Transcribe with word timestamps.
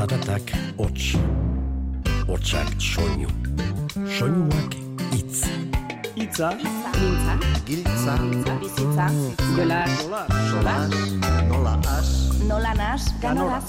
zaratak 0.00 0.52
hots, 0.78 1.12
hotsak 2.24 2.68
soinu, 2.80 3.28
soinuak 4.08 4.72
itz. 5.12 5.44
Itza, 6.16 6.48
Mintza, 6.56 7.34
Giltza, 7.66 8.14
bizitza, 8.62 9.06
jola, 9.56 9.80
jola, 10.48 10.76
nola 11.50 11.74
as, 11.98 12.12
nola 12.48 12.72
nas, 12.78 13.10
ganoraz. 13.20 13.68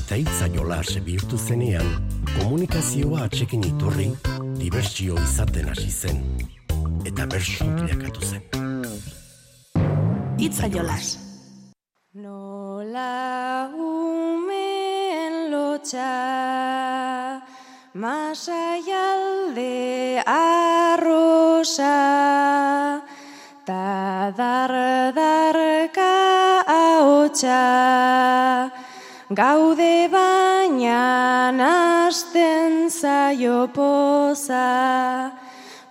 Eta 0.00 0.18
itza 0.18 0.48
jolas 0.50 0.90
bihurtu 1.06 1.38
zenean, 1.38 1.86
komunikazioa 2.40 3.28
atxekin 3.28 3.62
iturri, 3.68 4.08
dibertsio 4.58 5.14
izaten 5.22 5.70
hasi 5.70 5.90
zen. 5.90 6.18
Eta 7.06 7.28
bersu 7.30 7.70
bilakatu 7.78 8.26
zen. 8.26 8.42
Itza 10.42 10.66
jolas. 10.66 11.25
Umen 15.86 15.86
lotxa 15.86 17.42
Masaialde 17.94 19.62
arrosa 20.26 21.86
Ta 23.64 24.32
dardarka 24.36 26.12
ahotsa. 26.68 28.70
Gaude 29.34 30.08
baina 30.08 31.52
nasten 31.52 32.90
zaio 32.90 33.68
poza 33.72 35.32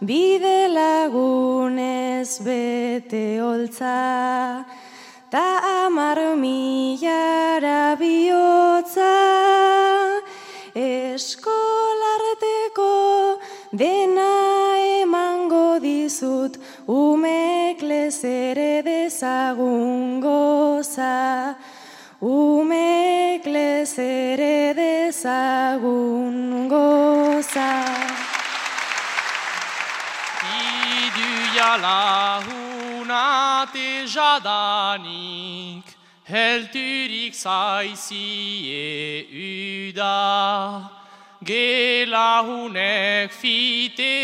Bide 0.02 0.68
lagunez 0.70 2.40
bete 2.46 3.40
holtza. 3.40 4.66
Ta 5.32 5.86
amar 5.86 6.18
milara 6.38 7.96
bihotza 8.00 9.75
dena 13.78 14.32
emango 15.02 15.80
dizut 15.80 16.58
Umek 16.88 17.82
lezere 17.82 18.82
dezagun 18.84 20.22
goza 20.22 21.56
Umek 22.22 23.46
lezere 23.46 24.74
dezagun 24.74 26.68
goza 26.70 27.72
Iduia 31.06 31.72
lahunate 31.86 33.56
jadanik, 34.16 35.86
helturik 36.24 37.34
zaizie 37.34 39.26
uda. 39.90 41.05
Gelahunek 41.46 43.30
fite 43.30 44.18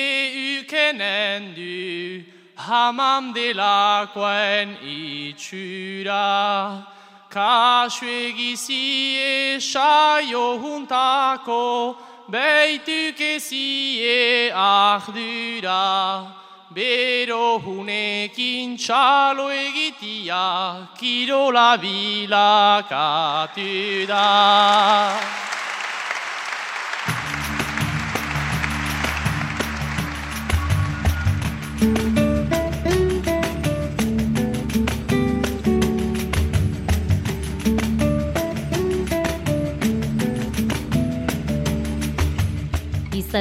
ukenen 0.58 1.54
du, 1.54 2.24
hamam 2.58 3.32
delakoen 3.36 4.78
itxura. 4.82 6.82
Kasu 7.30 8.06
egizie 8.06 9.62
saio 9.62 10.58
juntako, 10.58 11.96
beituk 12.28 13.22
ezie 13.22 14.52
ahdura. 14.52 16.26
Bero 16.74 17.60
hunekin 17.60 18.78
txalo 18.78 19.52
egitia, 19.52 20.88
kirola 20.98 21.78
bilakatu 21.78 23.68
da. 24.08 25.51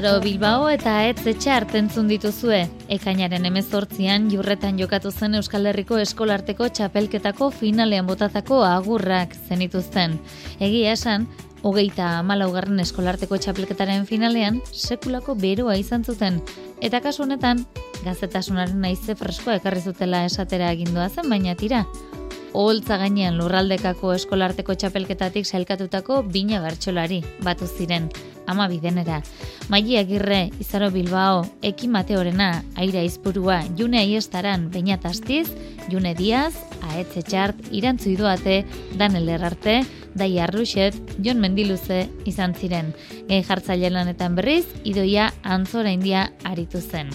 Izaro 0.01 0.23
Bilbao 0.25 0.69
eta 0.73 0.95
Etz 1.11 1.27
etxe 1.29 1.51
hartentzun 1.53 2.07
dituzue. 2.09 2.63
Ekainaren 2.95 3.45
emezortzian 3.45 4.31
jurretan 4.33 4.79
jokatu 4.81 5.11
zen 5.13 5.37
Euskal 5.37 5.69
Herriko 5.69 5.99
eskolarteko 6.01 6.71
txapelketako 6.73 7.51
finalean 7.53 8.09
botatako 8.09 8.63
agurrak 8.65 9.37
zenituzten. 9.51 10.17
Egia 10.57 10.95
esan, 10.97 11.27
hogeita 11.61 12.15
amalaugarren 12.23 12.81
eskolarteko 12.81 13.37
txapelketaren 13.45 14.09
finalean 14.09 14.63
sekulako 14.73 15.35
beroa 15.37 15.77
izan 15.77 16.01
zuten. 16.09 16.41
Eta 16.81 17.03
kasu 17.05 17.27
honetan, 17.27 17.67
gazetasunaren 18.01 18.81
naize 18.81 19.19
freskoa 19.21 19.59
ekarri 19.61 19.85
zutela 19.85 20.25
esatera 20.25 20.73
agindua 20.73 21.11
zen, 21.13 21.29
baina 21.29 21.53
tira. 21.61 21.85
Oholtza 22.53 22.97
gainean 22.99 23.37
lurraldekako 23.39 24.15
eskolarteko 24.17 24.75
txapelketatik 24.75 25.47
sailkatutako 25.47 26.23
bina 26.23 26.59
bertsolari 26.65 27.21
batu 27.47 27.69
ziren 27.69 28.09
ama 28.51 28.67
bidenera. 28.69 29.21
Maili 29.71 29.97
Agirre, 30.01 30.51
Izaro 30.59 30.91
Bilbao, 30.91 31.45
Eki 31.63 31.87
Mateorena, 31.89 32.65
Aira 32.75 33.05
Izpurua, 33.07 33.61
June 33.79 34.01
Aiestaran, 34.01 34.71
Beñat 34.75 35.07
Astiz, 35.07 35.53
June 35.89 36.15
Diaz, 36.19 36.57
Aetze 36.91 37.23
Txart, 37.23 37.71
Irantzu 37.71 38.11
Idoate, 38.11 38.65
Danel 38.99 39.29
Errarte, 39.29 39.85
Dai 40.15 40.41
Arruxet, 40.43 40.97
Jon 41.23 41.39
Mendiluze 41.39 42.09
izan 42.27 42.57
ziren. 42.59 42.91
Gehi 43.29 43.45
jartzaile 43.47 43.93
lanetan 43.95 44.35
berriz, 44.35 44.65
Idoia 44.83 45.31
Antzora 45.45 45.93
India 45.95 46.33
aritu 46.43 46.83
zen. 46.83 47.15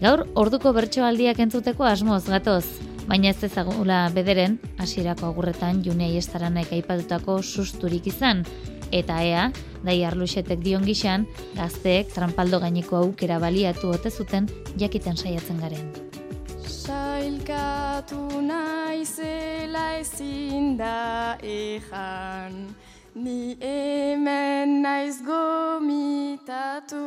Gaur, 0.00 0.24
orduko 0.34 0.72
bertsoaldiak 0.72 1.38
entzuteko 1.44 1.84
asmoz 1.84 2.24
gatoz, 2.26 2.64
baina 3.08 3.30
ez 3.30 3.42
ezagula 3.44 4.10
bederen, 4.14 4.58
hasierako 4.78 5.26
agurretan 5.32 5.82
June 5.84 6.04
Aiestaranek 6.06 6.72
aipatutako 6.72 7.42
susturik 7.42 8.06
izan, 8.06 8.44
eta 8.92 9.18
ea, 9.24 9.50
dai 9.84 10.04
arluxetek 10.06 10.60
dion 10.62 10.84
gixan, 10.86 11.26
gazteek 11.56 12.12
trampaldo 12.14 12.60
gaineko 12.62 12.96
aukera 13.02 13.38
baliatu 13.42 13.90
ote 13.90 14.10
zuten 14.10 14.48
jakiten 14.78 15.16
saiatzen 15.16 15.60
garen. 15.62 15.92
Sailkatu 16.66 18.42
naizela 18.46 19.98
ezin 20.00 20.76
da 20.78 21.38
ejan, 21.42 22.74
ni 23.14 23.56
hemen 23.60 24.82
naiz 24.82 25.22
gomitatu. 25.26 27.02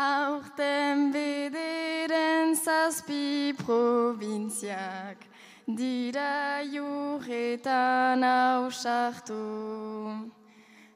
Aurten 0.00 1.10
bederen 1.12 2.54
zazpi 2.56 3.52
provintziak, 3.58 5.26
dira 5.68 6.64
jurretan 6.64 8.24
hausartu. 8.24 9.36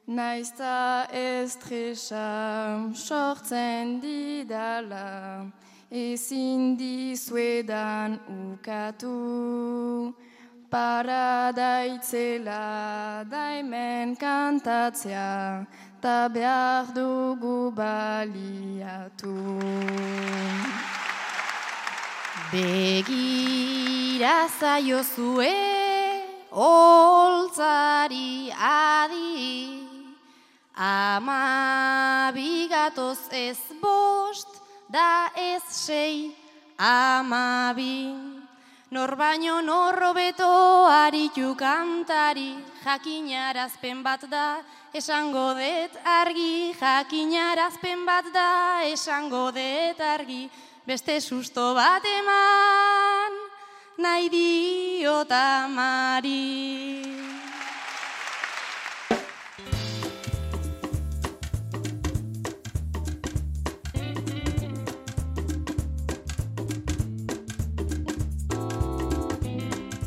Naizta 0.07 1.05
estresa 1.13 2.89
sortzen 2.95 4.01
didala, 4.01 5.51
ezin 5.91 6.73
dizuedan 6.75 8.17
ukatu. 8.25 10.15
Paradaitzela 10.71 12.63
daimen 13.29 14.15
kantatzea, 14.17 15.61
ta 16.05 16.29
behar 16.29 16.85
dugu 16.93 17.73
baliatu. 17.73 19.33
Begira 22.51 24.45
zaiozue, 24.59 25.49
holtzari 26.53 28.53
adi, 28.53 29.81
ama 30.77 32.29
bigatoz 32.37 33.25
ez 33.31 33.57
bost, 33.81 34.61
da 34.87 35.33
ez 35.33 35.65
sei, 35.65 36.37
ama 36.77 37.73
bi. 37.73 38.13
Nor 38.93 39.17
baino 39.17 39.57
norro 39.65 40.13
beto 40.13 40.85
aritu 40.85 41.57
kantari, 41.57 42.53
jakinarazpen 42.85 44.05
bat 44.05 44.29
da, 44.29 44.61
esango 44.95 45.53
det 45.57 45.91
argi, 46.07 46.71
jakinarazpen 46.79 48.05
bat 48.07 48.29
da, 48.33 48.83
esango 48.87 49.51
det 49.51 49.99
argi, 49.99 50.47
beste 50.87 51.19
susto 51.19 51.73
bat 51.75 52.05
eman, 52.13 53.35
nahi 53.99 54.29
diot 54.31 55.31
amari. 55.35 57.14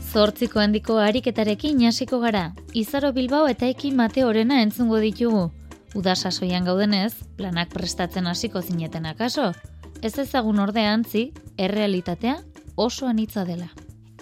Zortziko 0.09 0.57
handiko 0.61 0.95
ariketarekin 0.97 1.83
hasiko 1.87 2.19
gara. 2.21 2.55
Izaro 2.73 3.11
Bilbao 3.13 3.47
eta 3.47 3.67
Eki 3.69 3.91
Mateorena 3.93 4.63
entzungo 4.63 4.97
ditugu. 5.03 5.51
Uda 5.95 6.15
sasoian 6.17 6.65
gaudenez, 6.65 7.13
planak 7.37 7.69
prestatzen 7.69 8.27
hasiko 8.27 8.63
zineten 8.63 9.05
akaso. 9.05 9.53
Ez 10.01 10.19
ezagun 10.19 10.61
ordean 10.65 11.05
zi, 11.05 11.33
errealitatea 11.59 12.39
oso 12.77 13.07
anitza 13.07 13.45
dela. 13.45 13.69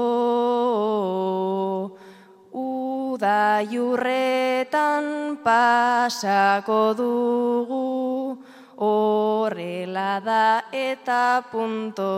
uda 2.49 3.61
jurretan 3.69 5.37
pasako 5.45 6.97
dugu. 6.97 8.33
Horrela 8.81 10.17
da 10.19 10.65
eta 10.73 11.45
punto 11.51 12.13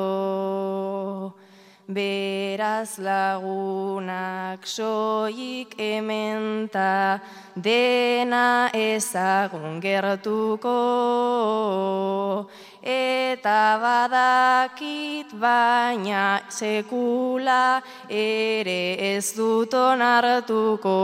beraz 1.87 2.99
lagunak 2.99 4.67
soik 4.67 5.75
ementa 5.79 7.21
dena 7.55 8.69
ezagun 8.73 9.79
gertuko. 9.79 10.79
Eta 12.83 13.79
badakit 13.83 15.31
baina 15.39 16.41
sekula 16.49 17.81
ere 18.09 19.15
ez 19.15 19.33
duton 19.35 19.99
hartuko 20.01 20.99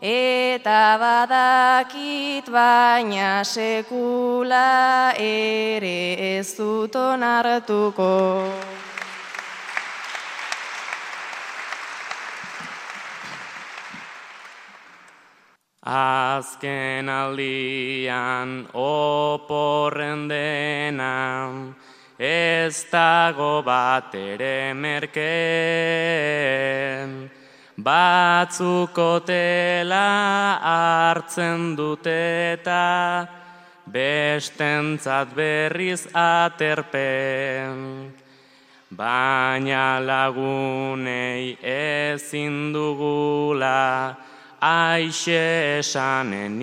eta 0.00 0.96
badakit 0.98 2.46
baina 2.46 3.42
sekula 3.44 5.12
ere 5.18 6.38
ez 6.38 6.54
duton 6.56 7.22
hartuko. 7.22 8.52
Azken 15.88 17.08
aldian 17.08 18.68
oporren 18.74 20.28
dena, 20.28 21.48
ez 22.20 22.84
dago 22.92 23.62
bat 23.64 24.14
ere 24.14 24.74
merken. 24.74 25.18
Batzuk 27.78 28.90
otela 28.98 30.58
hartzen 30.58 31.76
dute 31.78 32.58
eta 32.58 33.22
bestentzat 33.86 35.30
berriz 35.30 36.10
aterpen. 36.10 38.10
Baina 38.90 40.02
lagunei 40.02 41.54
ezin 41.62 42.74
dugula, 42.74 44.10
aixe 44.58 45.78
esanen 45.78 46.58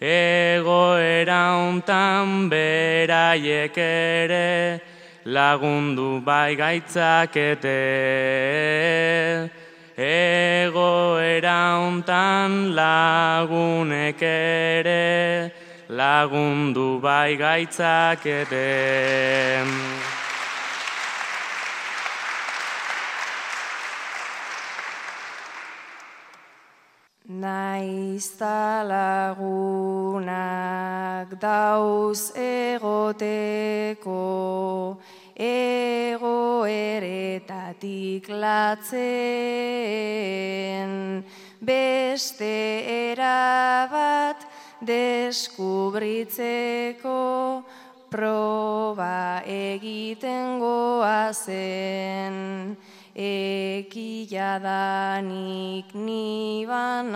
egoera 0.00 1.42
hontan 1.60 2.48
beraiek 2.48 3.76
ere 3.76 4.93
lagundu 5.26 6.22
bai 6.24 6.56
gaitzakete. 6.56 7.80
Egoera 9.96 11.60
hontan 11.78 12.74
lagunek 12.74 14.20
ere 14.22 15.52
lagundu 15.88 17.00
bai 17.00 17.36
gaitzakete. 17.36 18.64
Naizta 27.44 28.80
lagunak 28.88 30.24
dauz 31.36 32.32
egoteko. 32.40 34.16
Egoeretatik 35.36 38.32
latzen 38.32 38.96
beste 41.60 42.80
erabat 43.12 44.40
deskubritzeko. 44.80 47.20
Proba 48.14 49.42
egiten 49.44 50.62
goazen 50.62 52.78
ekila 53.14 54.58
danik 54.58 55.94
nibanagota 55.94 57.06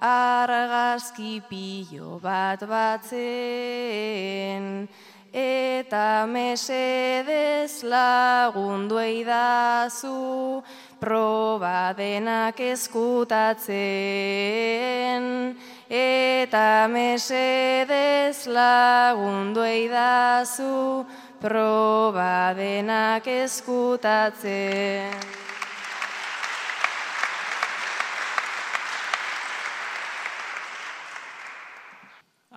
argazki 0.00 1.40
pilo 1.48 2.18
bat 2.18 2.60
batzen. 2.66 3.28
Eta 5.32 6.26
mesedez 6.26 7.86
lagundu 7.86 8.98
eidazu 8.98 10.60
proba 10.98 11.94
denak 11.94 12.58
eskutatzen 12.58 13.94
eta 15.86 16.88
mesedez 16.90 18.46
lagundu 18.46 19.62
eidazu 19.62 21.06
proba 21.40 22.52
denak 22.52 23.24
eskutatzen. 23.26 25.08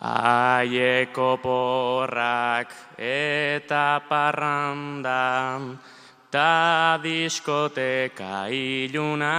Aieko 0.03 1.39
porrak 1.39 2.67
eta 2.99 4.03
parrandan, 4.03 5.79
ta 6.29 6.99
diskoteka 6.99 8.51
ilunak, 8.51 9.31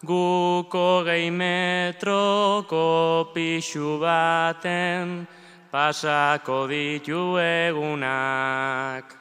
guko 0.00 1.04
gehi 1.04 1.28
metroko 1.28 3.28
pixu 3.36 4.00
baten, 4.00 5.28
pasako 5.72 6.68
ditu 6.68 7.40
egunak. 7.40 9.16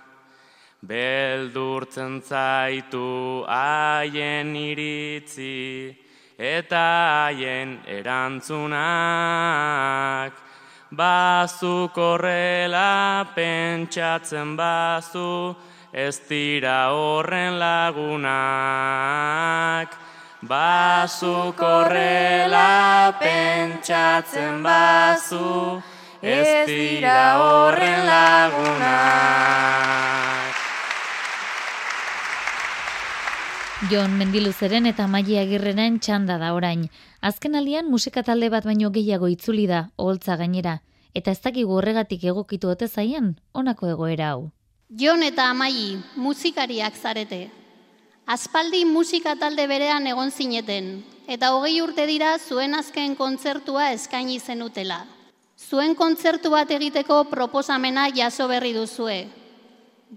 Beldurtzen 0.84 2.22
zaitu 2.22 3.46
haien 3.48 4.56
iritzi 4.56 5.96
eta 6.36 7.32
haien 7.32 7.80
erantzunak. 7.88 8.74
Bazu 10.92 11.88
korrela 11.96 13.24
pentsatzen 13.36 14.58
bazu 14.60 15.56
ez 15.94 16.20
dira 16.28 16.92
horren 16.92 17.60
lagunak. 17.64 18.28
Bazu 20.44 21.54
korrela 21.56 23.14
pentsatzen 23.22 24.64
bazu 24.64 25.82
ez 26.22 26.68
dira 26.68 27.42
horren 27.42 28.06
lagunak. 28.06 29.42
Jon 33.90 34.14
Mendiluzeren 34.14 34.86
eta 34.86 35.08
Maia 35.10 35.42
Agirreren 35.42 35.98
txanda 36.00 36.38
da 36.38 36.54
orain. 36.54 36.86
Azken 37.22 37.56
aldian 37.58 37.90
musika 37.90 38.22
talde 38.24 38.50
bat 38.54 38.66
baino 38.66 38.92
gehiago 38.94 39.28
itzuli 39.28 39.66
da, 39.68 39.90
oholtza 39.98 40.38
gainera. 40.38 40.82
Eta 41.14 41.32
ez 41.32 41.42
dakigu 41.42 41.74
horregatik 41.76 42.24
egokitu 42.24 42.70
ote 42.70 42.88
zaien, 42.88 43.36
honako 43.52 43.90
egoera 43.90 44.30
hau. 44.32 44.52
Jon 44.90 45.24
eta 45.24 45.50
Amai, 45.50 45.98
musikariak 46.16 46.94
zarete. 46.96 47.50
Aspaldi 48.28 48.86
musika 48.86 49.36
talde 49.36 49.66
berean 49.68 50.06
egon 50.08 50.30
zineten, 50.32 51.02
eta 51.28 51.52
hogei 51.56 51.82
urte 51.82 52.06
dira 52.06 52.38
zuen 52.38 52.76
azken 52.78 53.16
kontzertua 53.16 53.92
eskaini 53.96 54.40
zenutela. 54.40 55.02
Zuen 55.72 55.94
kontzertu 55.96 56.50
bat 56.52 56.68
egiteko 56.76 57.22
proposamena 57.32 58.10
jaso 58.12 58.44
berri 58.52 58.74
duzue. 58.76 59.24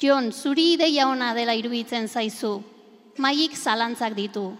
Jon, 0.02 0.32
zuri 0.34 0.72
ideia 0.74 1.06
ona 1.06 1.30
dela 1.36 1.54
iruditzen 1.54 2.08
zaizu. 2.10 2.58
Maik 3.22 3.54
zalantzak 3.54 4.16
ditu. 4.18 4.50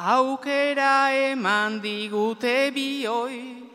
Aukera 0.00 1.12
eman 1.12 1.84
digute 1.84 2.72
bioi, 2.72 3.68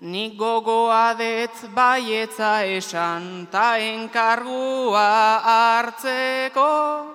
Nik 0.00 0.36
gogoa 0.36 1.14
det 1.16 1.50
baietza 1.74 2.64
esan 2.64 3.46
ta 3.50 3.78
enkargua 3.80 5.40
hartzeko. 5.44 7.06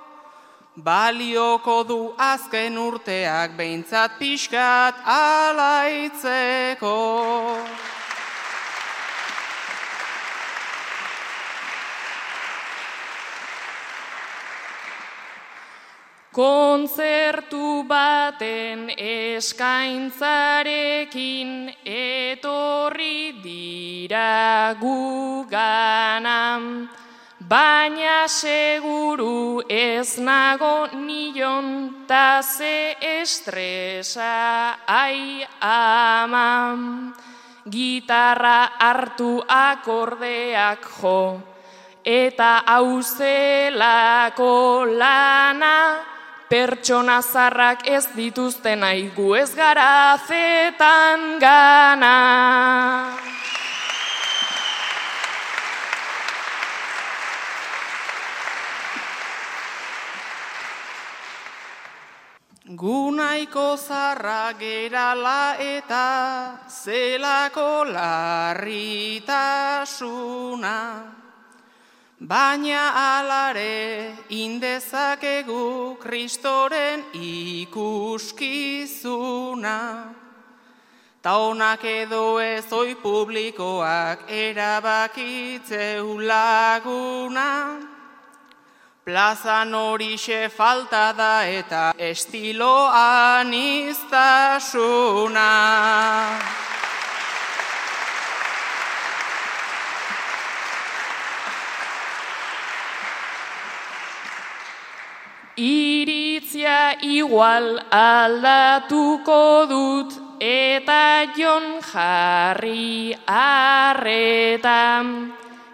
Balioko 0.75 1.83
du 1.83 2.13
azken 2.17 2.77
urteak 2.77 3.57
behintzat 3.57 4.17
pixkat 4.17 4.95
alaitzeko. 5.05 6.97
Kontzertu 16.31 17.83
baten 17.83 18.87
eskaintzarekin 18.95 21.75
etorri 21.83 23.35
dira 23.43 24.71
guganam. 24.79 26.87
Baina 27.51 28.31
seguru 28.31 29.59
ez 29.67 30.15
nago 30.23 30.87
nion 30.95 32.07
ta 32.07 32.39
estresa 32.39 34.23
ai 34.87 35.43
ama. 35.59 36.79
Gitarra 37.67 38.79
hartu 38.79 39.43
akordeak 39.43 40.79
jo 40.95 41.51
eta 42.05 42.63
auzelako 42.65 44.45
lana 44.97 46.11
pertsona 46.51 47.21
zarrak 47.23 47.87
ez 47.87 48.11
dituzten 48.11 48.81
nahi 48.83 49.05
gu 49.15 49.35
ez 49.39 49.55
gara 49.55 50.19
zetan 50.27 51.39
gana. 51.39 52.17
Gunaiko 62.81 63.77
zarra 63.77 64.51
gerala 64.59 65.55
eta 65.55 66.07
zelako 66.67 67.85
larritasuna. 67.95 69.21
Baina 72.21 72.93
alare 73.17 74.13
indezakegu 74.29 75.97
kristoren 75.97 77.01
ikuskizuna. 77.17 78.53
Ta 81.23 81.31
honak 81.33 81.83
edo 81.83 82.37
ez 82.37 82.71
oi 82.71 82.93
publikoak 82.93 84.29
erabakitzeu 84.29 86.21
laguna. 86.21 87.81
Plazan 89.03 89.73
horixe 89.73 90.49
falta 90.53 91.13
da 91.17 91.41
eta 91.49 91.93
estiloan 91.97 93.53
iztasuna. 93.53 95.49
Iritzia 105.57 106.95
igual 107.03 107.75
aldatuko 107.91 109.67
dut 109.67 110.13
eta 110.39 111.27
jon 111.35 111.81
jarri 111.83 113.11
arretan. 113.27 115.07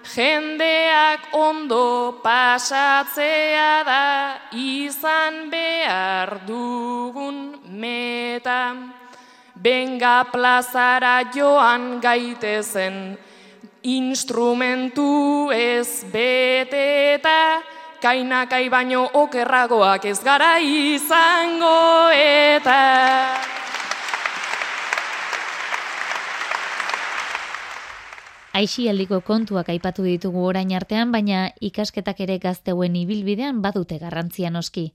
Jendeak 0.07 1.29
ondo 1.35 2.17
pasatzea 2.23 3.83
da 3.85 4.39
izan 4.55 5.51
behar 5.51 6.41
dugun 6.47 7.61
meta. 7.69 8.73
Benga 9.53 10.25
plazara 10.31 11.29
joan 11.29 11.99
gaitezen 12.01 13.17
instrumentu 13.83 15.51
ez 15.51 16.03
beteta. 16.11 17.61
Kainakai 18.01 18.69
baino 18.69 19.07
okerragoak 19.13 20.05
ez 20.05 20.19
gara 20.23 20.57
izango 20.61 22.09
eta... 22.13 22.81
Aixialdiko 28.57 29.19
kontuak 29.21 29.67
aipatu 29.69 30.01
ditugu 30.01 30.41
orain 30.49 30.71
artean, 30.73 31.11
baina 31.13 31.51
ikasketak 31.61 32.23
ere 32.25 32.39
gazteuen 32.41 32.95
ibilbidean 32.97 33.59
badute 33.61 33.99
garrantzia 34.01 34.49
noski. 34.49 34.87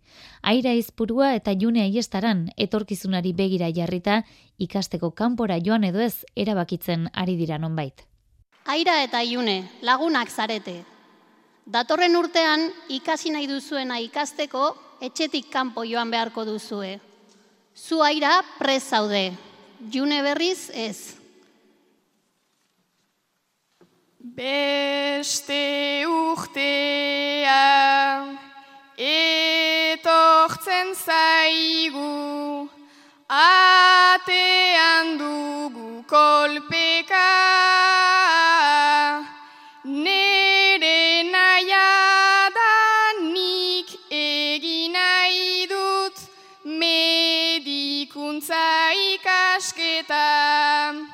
Aira 0.42 0.72
izpurua 0.74 1.34
eta 1.38 1.54
june 1.54 1.84
aiestaran 1.84 2.48
etorkizunari 2.56 3.32
begira 3.38 3.70
jarrita 3.70 4.24
ikasteko 4.58 5.12
kanpora 5.14 5.60
joan 5.62 5.84
edo 5.84 6.02
ez 6.02 6.24
erabakitzen 6.34 7.06
ari 7.12 7.36
dira 7.38 7.58
nonbait. 7.58 8.02
Aira 8.66 9.02
eta 9.04 9.22
june, 9.22 9.62
lagunak 9.82 10.30
zarete. 10.30 10.91
Datorren 11.62 12.16
urtean 12.18 12.66
ikasi 12.90 13.30
nahi 13.30 13.46
duzuena 13.46 14.00
ikasteko 14.02 14.74
etxetik 15.02 15.46
kanpo 15.50 15.84
joan 15.86 16.10
beharko 16.10 16.44
duzue. 16.44 16.98
Zu 17.74 18.02
aira 18.02 18.42
prez 18.58 18.82
zaude, 18.90 19.32
june 19.90 20.22
berriz 20.22 20.70
ez. 20.74 21.14
Beste 24.18 26.04
urtea 26.06 27.56
etortzen 28.98 30.94
zaigu 30.98 32.68
atean 33.28 35.18
dugu 35.18 36.02
kolpeka 36.10 37.28
ikasketa 50.02 51.11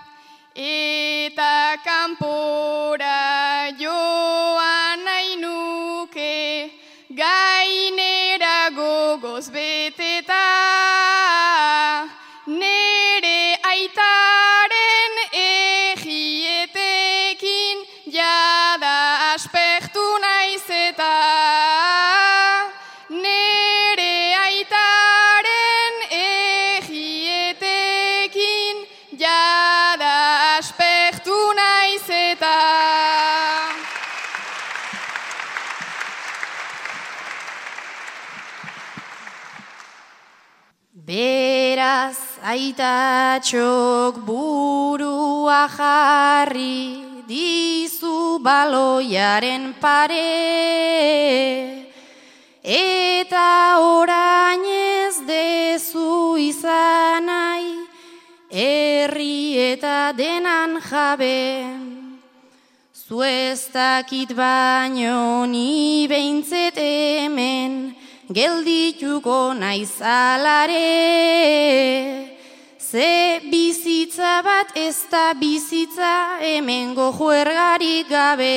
aitatxok 42.78 44.22
burua 44.22 45.66
jarri 45.66 47.02
dizu 47.26 48.38
baloiaren 48.38 49.74
pare 49.80 50.22
eta 52.62 53.78
orain 53.82 54.62
ez 54.62 55.16
dezu 55.26 56.36
izanai, 56.38 57.66
herri 58.50 59.58
eta 59.72 60.12
denan 60.12 60.78
jabe. 60.80 61.66
Zu 62.94 63.18
baino 64.36 65.46
ni 65.46 66.06
behintzet 66.06 66.76
hemen, 66.76 67.96
geldituko 68.30 69.54
naizalare. 69.54 70.78
Ze 72.90 73.40
bizitza 73.50 74.40
bat 74.42 74.72
ez 74.74 74.96
da 75.10 75.34
bizitza 75.34 76.40
hemengo 76.40 77.12
juergarik 77.12 78.08
gabe. 78.08 78.56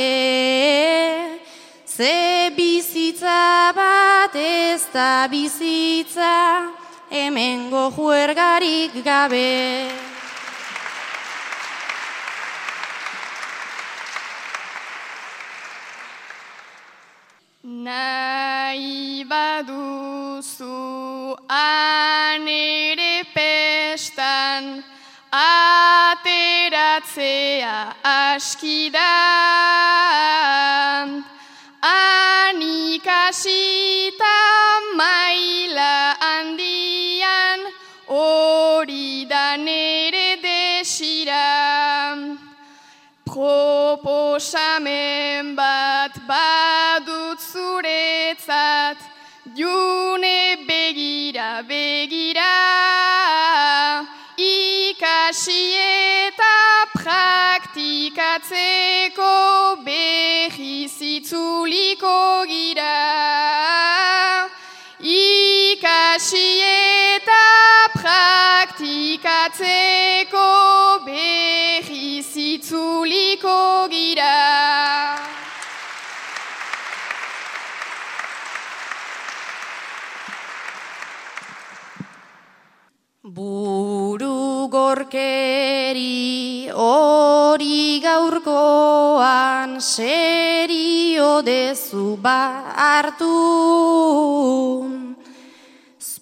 Ze 1.85 2.49
bizitza 2.55 3.73
bat 3.75 4.35
ez 4.35 4.87
da 4.93 5.27
bizitza 5.27 6.63
hemengo 7.09 7.91
juergarik 7.91 9.03
gabe. 9.03 9.91
Nahi 17.63 19.25
baduzu 19.27 20.71
anere 21.49 22.60
pestan 24.61 24.83
ateratzea 26.21 26.75
askidan. 28.03 29.01
Anikasita 31.81 33.07
maila 34.95 36.15
handian 36.19 37.59
hori 38.07 39.25
da 39.25 39.57
nere 39.57 40.37
desira. 40.41 41.61
Proposamen 43.25 44.75
bat 45.55 46.13
badut 46.27 47.39
zuretzat, 47.39 48.97
june 49.55 50.57
begira 50.67 50.81
begira, 51.63 52.10
behiz 59.85 61.01
itzuliko 61.01 62.45
gira. 62.47 64.49
Ikasi 65.01 66.61
eta 66.61 67.89
praktikatzeko 67.95 70.49
behiz 71.05 72.35
itzuliko 72.35 73.87
gira. 73.89 75.20
Buru 85.11 85.19
gorkeri 85.19 86.71
hori 86.71 87.99
gaurkoan 87.99 89.81
serio 89.81 91.41
dezu 91.43 92.15
ba 92.15 92.71
hartu. 92.71 93.27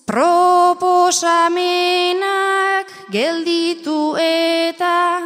Proposamenak 0.10 2.90
gelditu 3.12 4.16
eta 4.18 5.22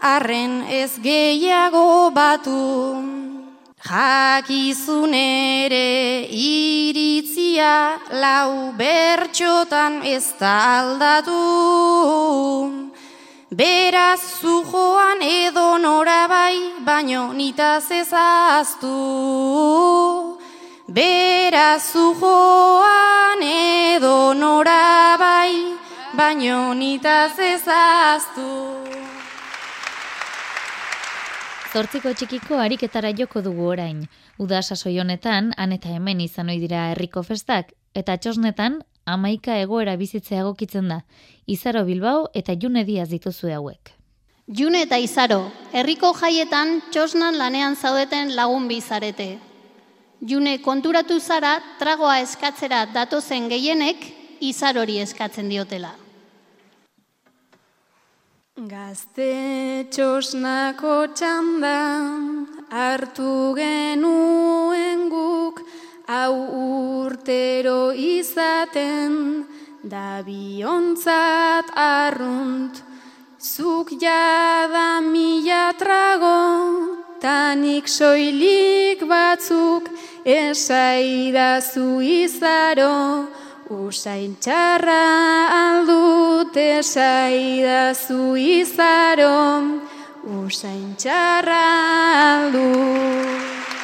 arren 0.00 0.62
ez 0.70 1.00
gehiago 1.02 2.10
batu. 2.14 2.94
Jakizun 3.82 5.14
ere 5.14 6.26
iritzia 6.30 7.98
lau 8.12 8.70
bertxotan 8.78 10.02
ez 10.06 10.32
da 10.38 10.78
aldatu. 10.78 12.89
Beraz 13.50 14.38
zu 14.40 14.62
joan 14.62 15.18
edo 15.26 15.74
norabai, 15.82 16.54
baino 16.86 17.32
nitaz 17.34 17.90
ezaztu. 17.90 18.86
Beraz 20.86 21.90
zu 21.90 22.14
joan 22.20 23.42
edo 23.42 24.34
norabai, 24.38 25.74
baino 26.14 26.74
nitaz 26.78 27.34
ezaztu. 27.42 28.46
Zortziko 31.72 32.14
txikiko 32.14 32.54
ariketara 32.54 33.10
joko 33.18 33.42
dugu 33.42 33.66
orain. 33.74 34.06
Uda 34.38 34.62
sasoi 34.62 35.00
honetan, 35.00 35.50
han 35.58 35.72
eta 35.72 35.90
hemen 35.90 36.22
izan 36.22 36.54
ohi 36.54 36.62
dira 36.62 36.92
herriko 36.92 37.26
festak, 37.26 37.74
eta 37.98 38.14
txosnetan, 38.14 38.84
amaika 39.04 39.56
egoera 39.60 39.96
bizitzea 39.96 40.40
egokitzen 40.40 40.88
da. 40.88 41.00
Izaro 41.46 41.84
Bilbao 41.84 42.28
eta 42.34 42.54
June 42.54 42.84
Diaz 42.84 43.08
dituzue 43.10 43.54
hauek. 43.54 43.92
June 44.46 44.82
eta 44.82 44.98
Izaro, 44.98 45.44
herriko 45.72 46.12
jaietan 46.18 46.80
txosnan 46.90 47.38
lanean 47.38 47.76
zaudeten 47.76 48.34
lagun 48.34 48.66
bizarete. 48.68 49.38
June 50.20 50.58
konturatu 50.60 51.20
zara 51.20 51.60
tragoa 51.78 52.18
eskatzera 52.20 52.84
datozen 52.92 53.48
gehienek 53.48 54.02
Izarori 54.40 54.98
eskatzen 55.00 55.48
diotela. 55.48 55.94
Gazte 58.68 59.86
txosnako 59.88 60.96
txanda 61.16 61.76
hartu 62.68 63.54
genuen 63.56 65.06
guk 65.08 65.62
hau 66.10 66.34
urtero 67.06 67.92
izaten 67.94 69.46
da 69.82 70.22
biontzat 70.26 71.70
arrunt. 71.76 72.82
Zuk 73.38 73.92
jada 74.02 75.00
mila 75.00 75.70
trago 75.78 76.40
tanik 77.22 77.86
soilik 77.88 79.06
batzuk. 79.12 79.86
Esaidazu 80.24 82.02
izaro 82.02 83.30
Usain 83.70 84.34
txarra 84.42 85.02
aldut. 85.54 86.56
Esaidazu 86.58 88.34
izaro, 88.34 89.38
usain 90.42 90.96
txarra 90.98 91.62
aldut. 92.34 93.79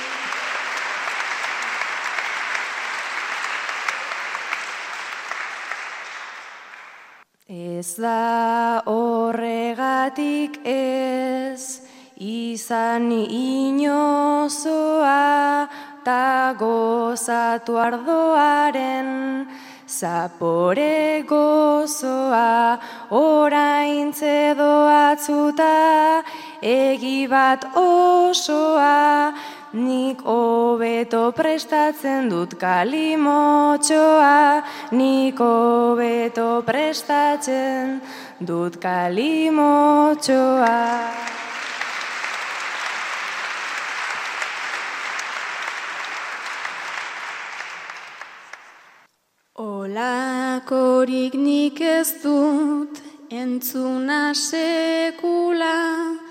Ez 7.76 8.00
da 8.00 8.80
horregatik 8.88 10.54
ez, 10.64 11.82
izan 12.16 13.10
inozoa, 13.12 14.48
ta 16.04 16.54
gozatu 16.56 17.76
ardoaren, 17.76 19.44
Zapore 19.86 21.22
gozoa. 21.28 22.78
Orain 23.10 24.10
doatzuta 24.56 26.22
egi 26.62 27.28
bat 27.28 27.64
osoa 27.76 29.32
nik 29.76 30.24
hobeto 30.24 31.32
prestatzen 31.36 32.30
dut 32.32 32.56
kalimotxoa. 32.58 34.64
Nik 34.96 35.38
hobeto 35.38 36.62
prestatzen 36.66 38.00
dut 38.40 38.80
kalimotxoa. 38.80 40.76
Olakorik 49.56 51.34
nik 51.34 51.80
ez 51.80 52.22
dut 52.22 53.00
entzuna 53.30 54.34
sekula, 54.34 56.25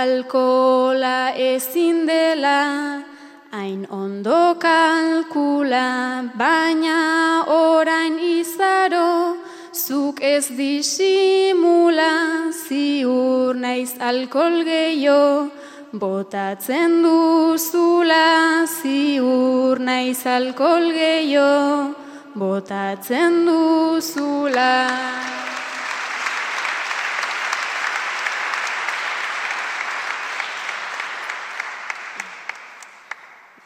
alkola 0.00 1.32
ezin 1.36 2.06
dela, 2.08 3.04
hain 3.52 3.86
ondo 3.90 4.54
kalkula, 4.64 5.88
baina 6.40 6.98
orain 7.56 8.16
izaro, 8.18 9.36
zuk 9.84 10.22
ez 10.22 10.46
disimula, 10.60 12.14
ziur 12.64 13.52
naiz 13.64 13.92
alkol 14.10 14.56
gehiago, 14.70 15.50
botatzen 15.92 17.02
duzula, 17.04 18.24
ziur 18.78 19.76
naiz 19.90 20.24
alkol 20.38 20.88
gehiago, 20.96 21.92
botatzen 22.40 23.44
duzula. 23.44 24.72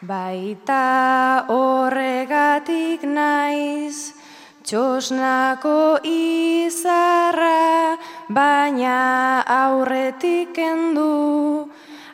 Baita 0.06 1.46
horregatik 1.50 3.02
naiz, 3.10 4.14
txosnako 4.62 5.98
izarra, 6.06 7.96
baina 8.30 9.42
aurretik 9.56 10.60
endu, 10.62 11.66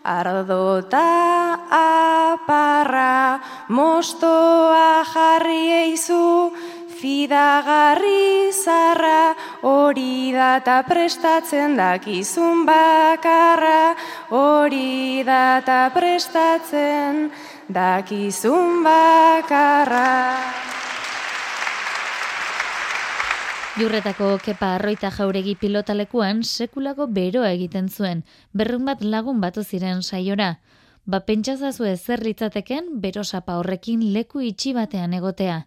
ardota 0.08 1.04
aparra, 1.82 3.42
mostoa 3.68 5.04
jarri 5.12 5.62
eizu, 5.82 6.24
fidagarri 6.96 8.52
zarra, 8.56 9.34
hori 9.68 10.32
data 10.32 10.80
prestatzen 10.88 11.76
dakizun 11.76 12.64
bakarra, 12.64 13.96
hori 14.30 15.24
data 15.26 15.90
prestatzen 15.92 17.26
dakizun 17.68 18.82
bakarra. 18.84 20.38
Jurretako 23.72 24.36
kepa 24.44 24.74
arroita 24.76 25.08
jauregi 25.10 25.54
pilotalekuan 25.56 26.42
sekulako 26.44 27.06
beroa 27.08 27.54
egiten 27.56 27.88
zuen, 27.88 28.24
berrun 28.52 28.84
bat 28.84 29.00
lagun 29.00 29.40
batu 29.40 29.64
ziren 29.64 30.02
saiora. 30.02 30.58
Ba 31.06 31.20
pentsazazue 31.26 31.96
zer 31.96 32.20
litzateken 32.22 33.00
berosapa 33.00 33.56
horrekin 33.58 34.12
leku 34.12 34.40
itxi 34.40 34.74
batean 34.76 35.14
egotea. 35.14 35.66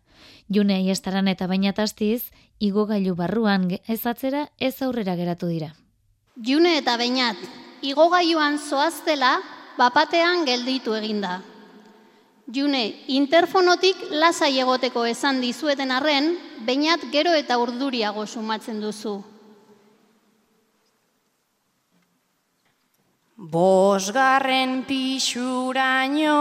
June 0.53 0.75
aiestaran 0.75 1.27
eta 1.27 1.47
bainatastiz, 1.47 2.29
igogailu 2.60 3.15
barruan 3.15 3.67
ezatzera 3.88 4.47
ez 4.60 4.81
aurrera 4.81 5.15
geratu 5.15 5.47
dira. 5.47 5.73
June 6.38 6.77
eta 6.77 6.95
bainat, 6.97 7.41
igogailuan 7.81 8.60
zoaztela, 8.60 9.39
bapatean 9.77 10.45
gelditu 10.45 10.93
eginda. 10.93 11.41
June, 12.45 12.93
interfonotik 13.10 13.97
lasai 14.13 14.60
egoteko 14.62 15.05
esan 15.10 15.39
dizueten 15.41 15.89
arren, 15.89 16.36
bainat 16.65 17.01
gero 17.10 17.34
eta 17.34 17.58
urduriago 17.58 18.25
sumatzen 18.29 18.77
duzu. 18.84 19.15
Bosgarren 23.36 24.86
pixuraino 24.86 26.38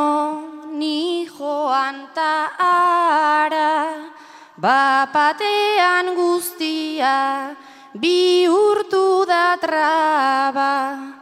ni 0.76 1.24
joan 1.26 2.12
ta 2.14 2.52
ara, 2.58 4.12
bapatean 4.60 6.14
guztia 6.14 7.56
bihurtu 7.94 9.24
da 9.24 9.56
traba. 9.56 11.13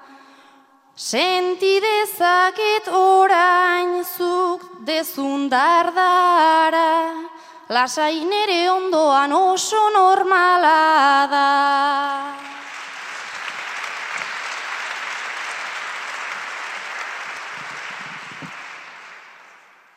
Senti 1.03 1.81
dezaket 1.83 2.87
orain 2.95 4.05
zuk 4.07 4.63
dezun 4.87 5.49
dardara, 5.51 7.11
lasai 7.75 8.23
nere 8.23 8.71
ondoan 8.71 9.35
oso 9.35 9.81
normala 9.91 11.27
da. 11.33 11.49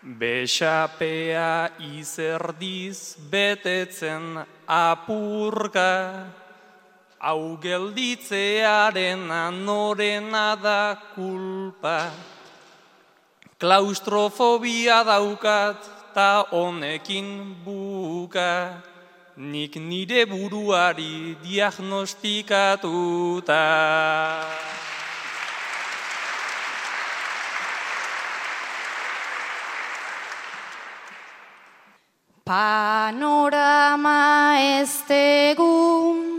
Besapea 0.02 1.70
izerdiz 2.00 3.14
betetzen 3.30 4.42
apurka, 4.66 5.94
hau 7.26 7.58
gelditzearen 7.58 9.26
anorena 9.34 10.54
da 10.62 10.94
kulpa. 11.16 12.14
Klaustrofobia 13.58 15.02
daukat 15.02 15.82
ta 16.14 16.46
honekin 16.52 17.56
buka, 17.66 18.78
nik 19.38 19.76
nire 19.82 20.26
buruari 20.30 21.36
diagnostikatuta. 21.42 23.66
Panorama 32.46 34.22
ez 34.62 35.02
tegun 35.10 36.35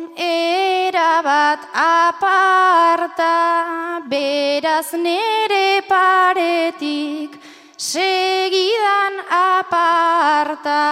erabat 1.17 1.61
aparta, 1.73 3.37
beraz 4.09 4.93
nere 4.93 5.81
paretik 5.89 7.41
segidan 7.77 9.15
aparta. 9.31 10.85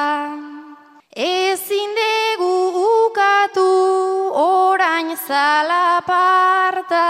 Ezin 1.15 1.93
dugu 1.99 2.73
ukatu 3.05 3.69
orain 4.33 5.13
zalaparta, 5.17 7.05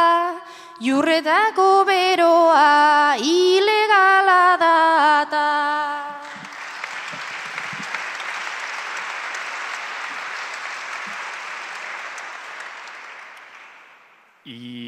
jurretako 0.80 1.84
beroa 1.86 3.14
ilegala 3.22 4.58
data. 4.58 5.83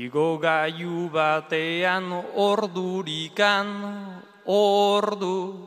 Igo 0.07 0.39
gaiu 0.39 1.09
batean 1.11 2.07
ordurikan 2.39 3.69
ordu. 4.47 5.67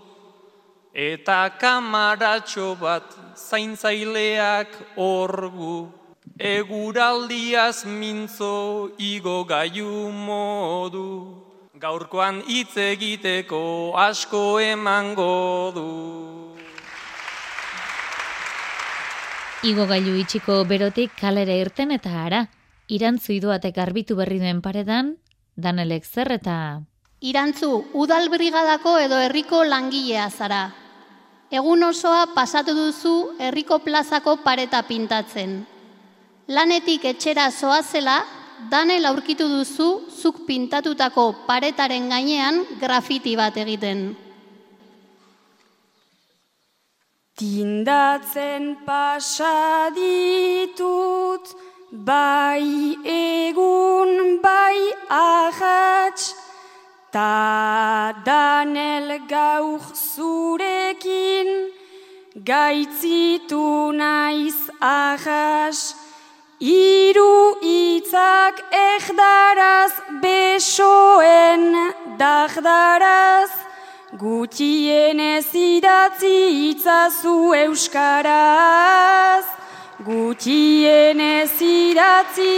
Eta 0.94 1.40
kamaratxo 1.60 2.68
bat 2.80 3.08
zaintzaileak 3.36 4.78
orgu. 4.96 5.92
Eguraldiaz 6.40 7.84
mintzo 7.84 8.92
igo 8.98 9.44
gaiu 9.50 10.12
modu. 10.28 11.10
Gaurkoan 11.84 12.40
hitz 12.48 12.78
egiteko 12.86 13.64
asko 14.06 14.44
emango 14.64 15.72
du. 15.76 15.90
Igo 19.68 19.90
gailu 19.92 20.16
itxiko 20.24 20.64
berotik 20.64 21.12
kalera 21.20 21.60
irten 21.66 21.92
eta 21.92 22.16
ara, 22.24 22.46
irantzu 22.90 23.34
iduatek 23.38 23.76
garbitu 23.76 24.18
berri 24.18 24.40
duen 24.42 24.62
paredan, 24.66 25.16
danelek 25.56 26.06
zer 26.06 26.32
eta... 26.40 26.82
Irantzu, 27.20 27.84
udal 27.94 28.30
brigadako 28.32 28.98
edo 28.98 29.20
herriko 29.20 29.64
langilea 29.68 30.30
zara. 30.30 30.72
Egun 31.52 31.84
osoa 31.84 32.28
pasatu 32.36 32.74
duzu 32.78 33.36
herriko 33.42 33.80
plazako 33.84 34.38
pareta 34.46 34.82
pintatzen. 34.88 35.66
Lanetik 36.48 37.06
etxera 37.06 37.52
zoazela, 37.52 38.24
danel 38.72 39.06
aurkitu 39.06 39.48
duzu 39.52 40.08
zuk 40.10 40.46
pintatutako 40.48 41.46
paretaren 41.48 42.10
gainean 42.10 42.64
grafiti 42.80 43.36
bat 43.36 43.58
egiten. 43.58 44.16
Tindatzen 47.40 48.76
pasaditut, 48.88 49.40
bai 51.92 52.96
egun, 53.04 54.40
bai 54.42 54.94
ahats, 55.10 56.36
ta 57.12 58.14
danel 58.26 59.20
gauk 59.28 59.82
zurekin, 59.96 61.72
gaitzitu 62.46 63.92
naiz 63.92 64.70
ahas, 64.80 65.96
iru 66.60 67.58
itzak 67.62 68.62
ehdaraz, 68.72 69.94
besoen 70.22 71.74
dahdaraz, 72.20 73.50
Gutienez 74.20 75.54
idatzi 75.54 76.72
itzazu 76.72 77.54
euskaraz, 77.54 79.46
gutienez 80.06 81.60
idatzi 81.62 82.56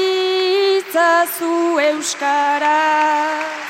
itzazu 0.77 1.79
euskaraz. 1.89 3.61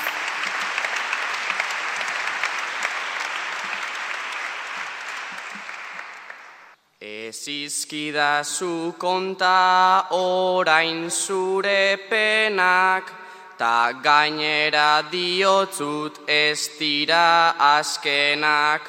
Ez 7.00 7.48
izkidazu 7.48 8.92
konta 8.98 10.06
orain 10.10 11.08
zure 11.08 11.96
penak, 12.10 13.08
ta 13.56 13.92
gainera 14.04 15.02
diotzut 15.10 16.20
ez 16.28 16.68
dira 16.78 17.54
askenak, 17.56 18.82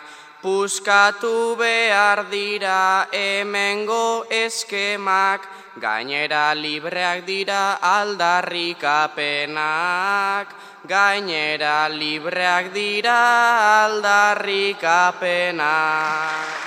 puskatu 0.43 1.55
behar 1.55 2.27
dira 2.27 3.07
hemengo 3.15 4.27
eskemak, 4.27 5.47
gainera 5.79 6.51
libreak 6.53 7.25
dira 7.25 7.79
aldarrikapenak, 7.79 10.51
gainera 10.85 11.87
libreak 11.87 12.73
dira 12.75 13.87
aldarrikapenak. 13.87 16.59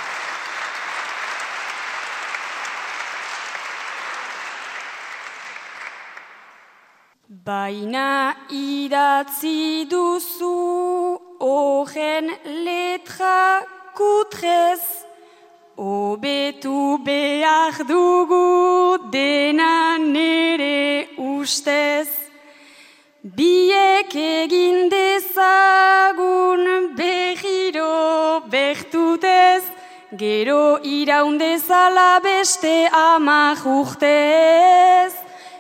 Baina 7.29 8.33
idatzi 8.49 9.85
duzu 9.91 11.26
horren 11.47 12.27
letra 12.67 13.63
kutrez, 13.99 14.85
obetu 15.77 16.99
behar 17.07 17.77
dugu 17.91 18.99
dena 19.15 19.99
nere 19.99 21.09
ustez. 21.17 22.09
Biek 23.39 24.15
egin 24.15 24.89
dezagun 24.95 26.63
behiro 26.99 28.43
bertutez, 28.53 29.65
gero 30.23 30.79
iraundezala 30.99 32.11
beste 32.29 32.77
amak 32.93 33.67
urtez. 33.79 35.16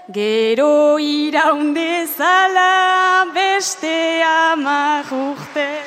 Gero 0.08 1.00
iraundezala 1.02 3.26
beste 3.34 4.22
amak 4.22 5.10
urte. 5.10 5.82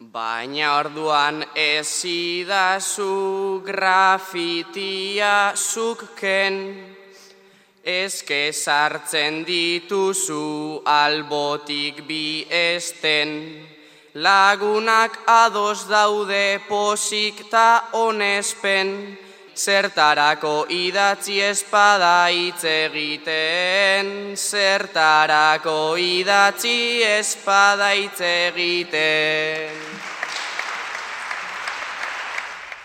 Baina 0.00 0.78
orduan 0.78 1.44
ezidazu 1.52 3.60
grafitia 3.68 5.52
zukken, 5.52 6.56
ezke 7.84 8.48
sartzen 8.56 9.44
dituzu 9.44 10.80
albotik 10.88 12.00
bi 12.08 12.48
esten. 12.48 13.73
Lagunak 14.14 15.16
ados 15.26 15.88
daude 15.90 16.60
posik 16.68 17.50
ta 17.50 17.90
onespen, 17.98 19.18
zertarako 19.58 20.68
idatzi 20.70 21.40
espada 21.42 22.28
hitz 22.30 22.62
egiten, 22.62 24.36
zertarako 24.38 25.96
idatzi 25.98 27.02
espada 27.08 27.88
hitz 27.98 28.20
egiten. 28.22 29.82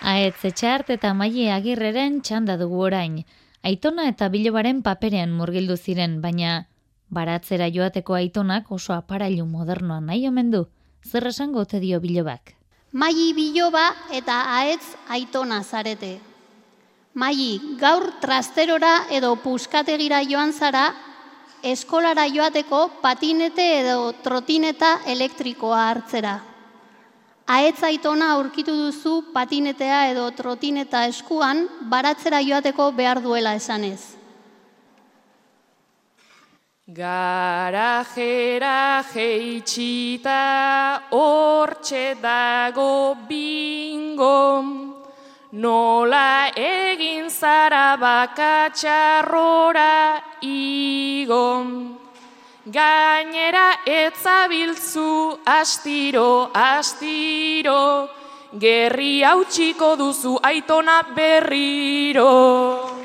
Aetz 0.02 0.42
etxart 0.50 0.90
eta 0.98 1.14
maile 1.14 1.52
agirreren 1.54 2.24
txanda 2.26 2.58
dugu 2.58 2.82
orain. 2.90 3.22
Aitona 3.62 4.10
eta 4.10 4.34
bilobaren 4.34 4.82
paperean 4.82 5.30
murgildu 5.38 5.78
ziren, 5.78 6.24
baina 6.26 6.66
baratzera 7.14 7.70
joateko 7.70 8.18
aitonak 8.18 8.72
oso 8.72 8.98
aparailu 8.98 9.46
modernoa 9.46 10.02
nahi 10.02 10.26
omen 10.26 10.50
du 10.58 10.66
zer 11.06 11.28
esango 11.28 11.66
te 11.66 11.80
dio 11.80 12.00
bilobak? 12.00 12.56
Maili 12.92 13.34
biloba 13.34 13.86
eta 14.12 14.42
aetz 14.58 14.96
aitona 15.10 15.62
zarete. 15.64 16.20
Maili, 17.14 17.78
gaur 17.78 18.06
trasterora 18.22 19.08
edo 19.12 19.36
puskategira 19.44 20.22
joan 20.26 20.54
zara, 20.54 20.94
eskolara 21.64 22.28
joateko 22.30 23.02
patinete 23.02 23.66
edo 23.82 24.12
trotineta 24.24 25.00
elektrikoa 25.06 25.82
hartzera. 25.90 26.40
Aetz 27.50 27.82
aitona 27.84 28.34
aurkitu 28.36 28.76
duzu 28.78 29.24
patinetea 29.34 30.12
edo 30.12 30.30
trotineta 30.38 31.06
eskuan, 31.10 31.68
baratzera 31.90 32.42
joateko 32.46 32.92
behar 32.94 33.22
duela 33.22 33.56
esanez. 33.58 34.19
Garajera 36.90 39.06
jeitxita 39.14 41.14
hortxe 41.14 42.18
dago 42.20 43.14
bingo, 43.30 44.66
nola 45.54 46.50
egin 46.58 47.30
zara 47.30 47.94
bakatxarrora 47.94 50.18
igo. 50.42 51.62
Gainera 52.66 53.86
etzabiltzu 53.86 55.46
astiro, 55.46 56.50
astiro, 56.56 58.10
gerri 58.58 59.22
hautsiko 59.22 59.96
duzu 59.96 60.40
aitona 60.42 61.04
berriro. 61.14 62.98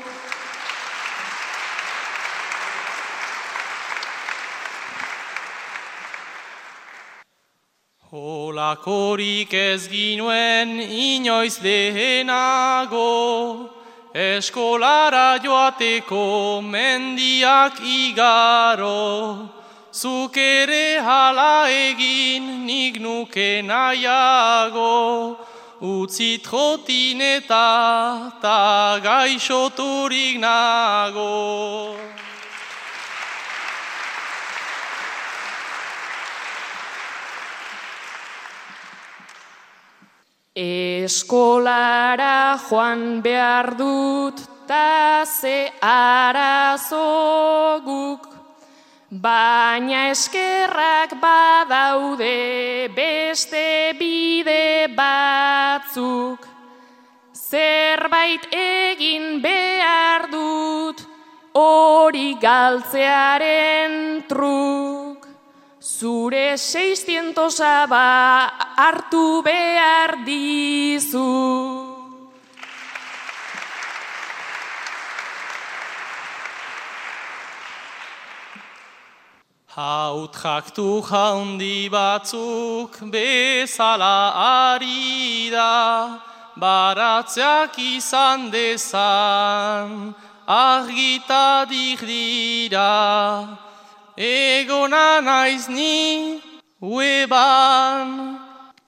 Olakorik 8.15 9.53
ez 9.53 9.89
ginuen 9.91 10.79
inoiz 10.79 11.59
lehenago, 11.59 13.03
eskolara 14.13 15.35
joateko 15.43 16.61
mendiak 16.63 17.75
igaro, 17.83 19.51
zuk 19.91 20.37
ere 20.37 21.01
hala 21.03 21.67
egin 21.67 22.63
nik 22.65 23.01
nuke 23.03 23.61
nahiago, 23.61 25.35
utzit 25.81 26.47
jotin 26.47 27.19
eta 27.19 28.31
ta 28.41 28.99
gaixoturik 29.03 30.39
nago. 30.39 32.14
Eskolara 40.55 42.55
joan 42.55 43.19
behar 43.21 43.75
dut 43.75 44.39
ta 44.65 45.25
ze 45.27 45.67
arazoguk, 45.83 47.03
baina 49.11 50.07
eskerrak 50.11 51.19
badaude 51.19 52.87
beste 52.95 53.91
bide 53.99 54.87
batzuk. 54.95 56.39
Zerbait 57.33 58.47
egin 58.55 59.41
behar 59.43 60.31
dut 60.31 61.03
hori 61.51 62.37
galtzearen 62.39 64.23
truk. 64.29 64.94
Zure 65.85 66.57
seistientosa 66.57 67.85
ba 67.85 68.49
hartu 68.75 69.43
behar 69.45 70.25
dizu. 70.25 71.21
Haut 79.77 80.33
jaktu 80.33 81.03
jaundi 81.05 81.87
batzuk 81.87 82.97
bezala 83.13 84.33
ari 84.33 85.51
da, 85.51 86.17
baratzeak 86.57 87.77
izan 87.77 88.49
dezan, 88.49 90.15
argitadik 90.47 92.01
dira. 92.01 93.64
Egona 94.15 95.19
naiz 95.19 95.67
ni 95.67 96.39
ueban, 96.79 98.39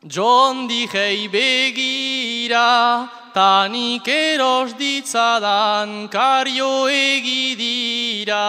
John 0.08 0.68
dijei 0.70 1.28
begira, 1.28 3.12
tanik 3.34 4.08
eros 4.08 4.78
ditzadan 4.80 6.08
kario 6.08 6.88
egidira. 6.88 8.46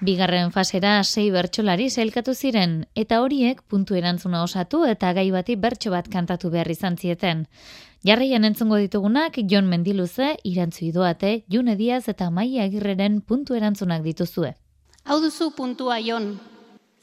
Bigarren 0.00 0.48
fasera 0.50 1.02
sei 1.04 1.28
bertsolari 1.28 1.90
zailkatu 1.90 2.32
ziren, 2.32 2.86
eta 2.96 3.20
horiek 3.20 3.60
puntu 3.68 3.94
erantzuna 3.94 4.40
osatu 4.42 4.86
eta 4.88 5.12
gai 5.12 5.28
bati 5.30 5.56
bertso 5.60 5.92
bat 5.92 6.08
kantatu 6.08 6.48
behar 6.48 6.70
izan 6.72 6.96
zieten. 6.96 7.44
Jarraian 8.00 8.48
entzungo 8.48 8.80
ditugunak 8.80 9.36
Jon 9.44 9.68
Mendiluze, 9.68 10.40
Irantzu 10.42 10.86
Idoate, 10.86 11.44
June 11.52 11.76
Diaz 11.76 12.08
eta 12.08 12.30
Maia 12.32 12.64
Agirreren 12.64 13.20
puntu 13.20 13.52
erantzunak 13.54 14.00
dituzue. 14.00 14.56
Hau 15.04 15.20
duzu 15.20 15.52
puntua 15.52 16.00
Jon. 16.00 16.40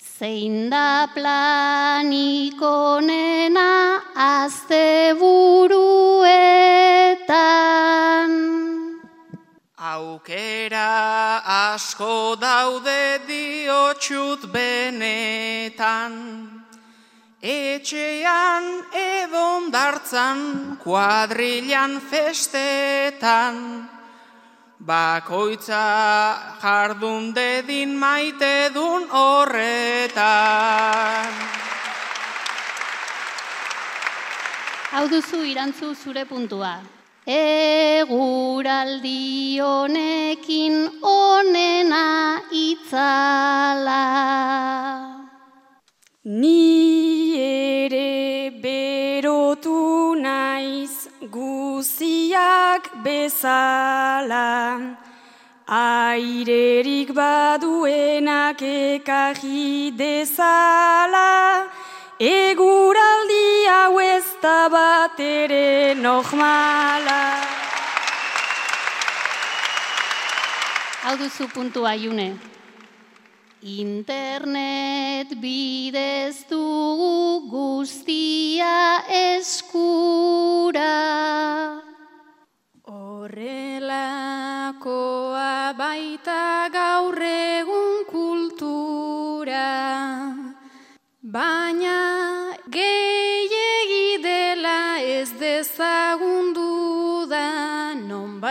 Zein 0.02 0.74
da 0.74 1.06
planikonena 1.14 4.02
azte 4.16 5.14
buruetan. 5.22 6.34
Aukera 9.78 11.46
asko 11.46 12.34
daude 12.42 13.22
diotxut 13.30 14.50
benetan. 14.50 16.57
Etxean 17.42 18.82
edon 18.98 19.70
dartzan, 19.70 20.78
kuadrilan 20.82 22.02
festetan. 22.02 23.88
Bakoitza 24.82 26.58
jardun 26.62 27.34
dedin 27.36 27.94
maite 27.94 28.70
dun 28.74 29.08
horretan. 29.10 30.18
Hau 34.92 35.08
duzu 35.08 35.44
irantzu 35.46 35.94
zure 35.94 36.26
puntua. 36.26 36.82
Eguraldi 37.28 38.00
honekin 39.62 40.90
onena 41.04 42.42
itzala. 42.50 44.04
Ni 46.28 47.40
ere 47.40 48.52
berotu 48.60 50.14
naiz 50.20 51.08
guziak 51.32 52.90
bezala, 53.02 54.98
airerik 55.72 57.14
baduenak 57.16 58.60
ekarri 58.60 59.96
dezala, 59.96 61.64
eguraldi 62.20 63.48
hau 63.72 63.96
ez 64.02 64.28
da 64.42 64.68
bat 64.68 65.18
ere 65.30 65.96
normala. 65.96 67.24
Hau 71.08 71.16
duzu 71.16 71.48
puntua 71.56 71.96
june. 71.96 72.57
Internet 73.68 75.28
bidez 75.44 76.48
dugu 76.48 77.52
guztia 77.52 79.04
eskura. 79.12 80.96
Horrelakoa 82.88 83.76
baita 85.76 86.70
gaur 86.72 87.20
egun 87.28 88.08
kultura. 88.08 89.68
Baina 91.36 92.00
gehiegi 92.72 94.08
dela 94.24 95.04
ez 95.04 95.30
dezagun 95.44 96.37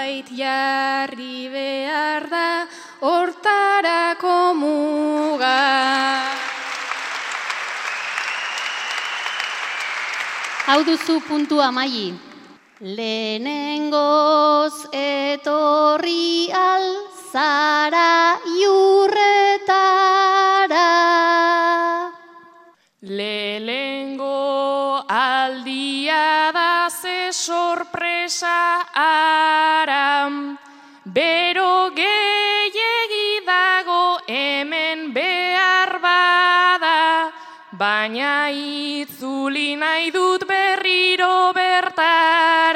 nonbait 0.07 0.29
jarri 0.31 1.49
behar 1.51 2.31
da 2.31 2.67
hortarako 3.01 4.55
muga. 4.55 5.59
Hau 10.67 10.85
duzu 10.85 11.21
puntua 11.29 11.73
maili. 11.73 12.15
Lehenengoz 12.81 14.75
etorri 14.93 16.51
alzara 16.53 18.39
jurretara. 18.61 20.07
Lehengo 23.03 23.86
ze 27.07 27.33
sorpresa 27.33 28.83
aram, 28.93 30.59
bero 31.05 31.91
gehiegi 31.95 33.31
dago 33.47 34.19
hemen 34.27 35.13
behar 35.15 35.93
bada, 36.03 37.31
baina 37.83 38.51
itzuli 38.51 39.77
nahi 39.83 40.11
dut 40.11 40.43
berriro 40.51 41.53
bertara. 41.55 42.76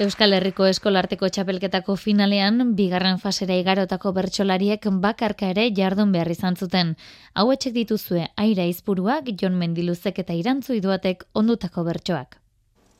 Euskal 0.00 0.32
Herriko 0.32 0.64
Eskolarteko 0.64 1.28
txapelketako 1.28 1.92
finalean, 2.00 2.70
bigarren 2.72 3.18
fasera 3.20 3.58
igarotako 3.60 4.14
bertsolariek 4.16 4.86
bakarka 5.02 5.50
ere 5.52 5.66
jardun 5.76 6.14
behar 6.14 6.30
izan 6.32 6.56
zuten. 6.56 6.94
Hau 7.34 7.50
etxek 7.52 7.74
dituzue, 7.74 8.24
aira 8.40 8.64
izpuruak, 8.64 9.28
Jon 9.36 9.58
Mendiluzek 9.60 10.22
eta 10.24 10.32
irantzu 10.32 10.78
iduatek 10.78 11.26
ondutako 11.34 11.84
bertsoak. 11.84 12.38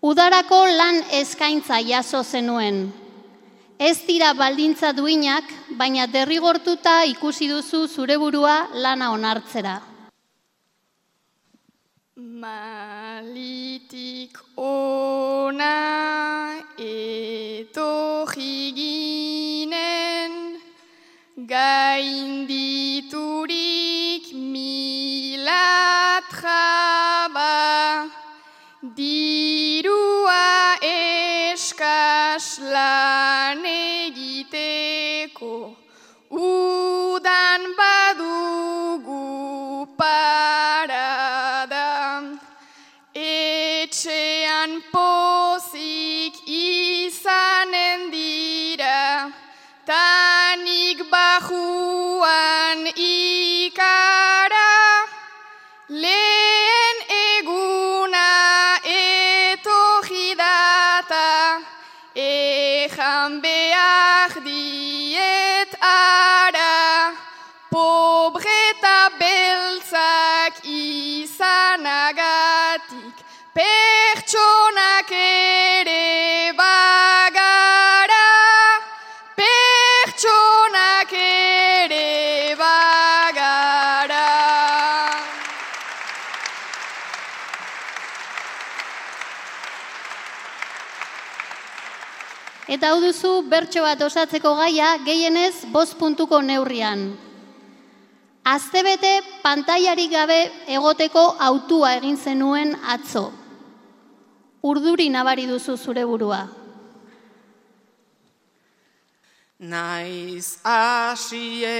Udarako 0.04 0.60
lan 0.76 1.00
eskaintza 1.22 1.80
jaso 1.88 2.20
zenuen. 2.22 2.90
Ez 3.78 3.96
dira 4.04 4.34
baldintza 4.36 4.92
duinak, 4.92 5.48
baina 5.80 6.04
derrigortuta 6.06 7.06
ikusi 7.08 7.48
duzu 7.48 7.86
zure 7.88 8.20
burua 8.20 8.66
lana 8.74 9.14
onartzera. 9.16 9.89
Malitik 12.20 14.36
ona 14.60 16.60
etorri 16.76 18.76
ginen, 18.76 20.60
gainditurik 21.48 24.36
mila 24.36 26.20
traba, 26.28 28.04
dirua 28.92 30.76
eskas 30.84 32.60
lan 32.60 33.64
egiteko, 33.64 35.72
Eta 92.90 92.96
hau 92.98 93.06
duzu 93.06 93.46
bertso 93.46 93.84
bat 93.86 94.00
osatzeko 94.02 94.50
gaia 94.58 94.98
gehienez 95.06 95.62
bost 95.70 95.94
puntuko 95.94 96.42
neurrian. 96.42 97.14
Aztebete 98.42 99.22
pantailarik 99.44 100.10
gabe 100.10 100.50
egoteko 100.66 101.38
autua 101.38 101.94
egin 102.00 102.18
zenuen 102.18 102.74
atzo. 102.82 103.30
Urduri 104.66 105.06
nabari 105.06 105.46
duzu 105.46 105.76
zure 105.78 106.02
burua. 106.02 106.50
Naiz 109.60 110.58
asieran 110.74 111.78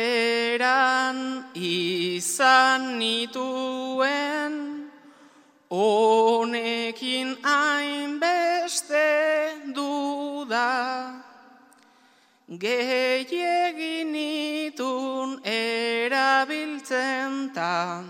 izan 1.59 2.99
nituen, 3.03 4.70
honekin 5.71 7.37
hainbeste 7.43 9.09
duda. 9.75 10.71
Gehiegin 12.51 14.11
nitun 14.13 15.41
erabiltzen 15.47 17.33
ta, 17.55 18.03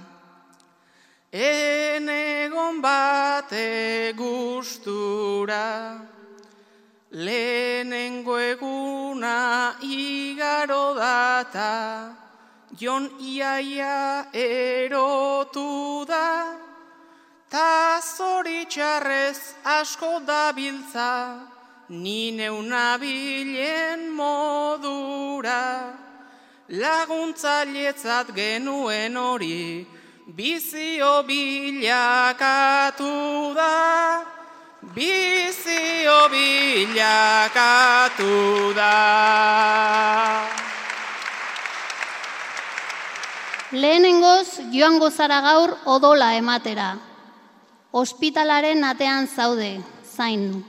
enegon 1.33 2.81
bate 2.81 4.15
gustura. 4.17 6.01
Lehenengo 7.13 8.39
eguna 8.39 9.75
igaro 9.83 10.95
data, 10.95 12.17
jon 12.79 13.11
iaia 13.21 14.31
erotu 14.33 16.07
da, 16.07 16.60
ta 17.51 17.99
zoritxarrez 17.99 19.59
asko 19.65 20.23
dabiltza, 20.23 21.43
ni 21.89 22.31
neunabilen 22.31 24.07
modura, 24.15 25.91
laguntzailetzat 26.69 28.31
genuen 28.39 29.17
hori, 29.17 29.85
bizio 30.31 31.27
bilakatu 31.27 33.11
da, 33.59 34.23
bizio 34.95 36.31
bilakatu 36.31 38.31
da. 38.79 38.95
Lehenengoz 43.73 44.71
joango 44.71 45.11
zara 45.11 45.43
gaur 45.43 45.75
odola 45.87 46.35
ematera. 46.39 47.10
Ospitalaren 47.93 48.85
atean 48.85 49.27
zaude, 49.27 49.81
zain. 50.17 50.65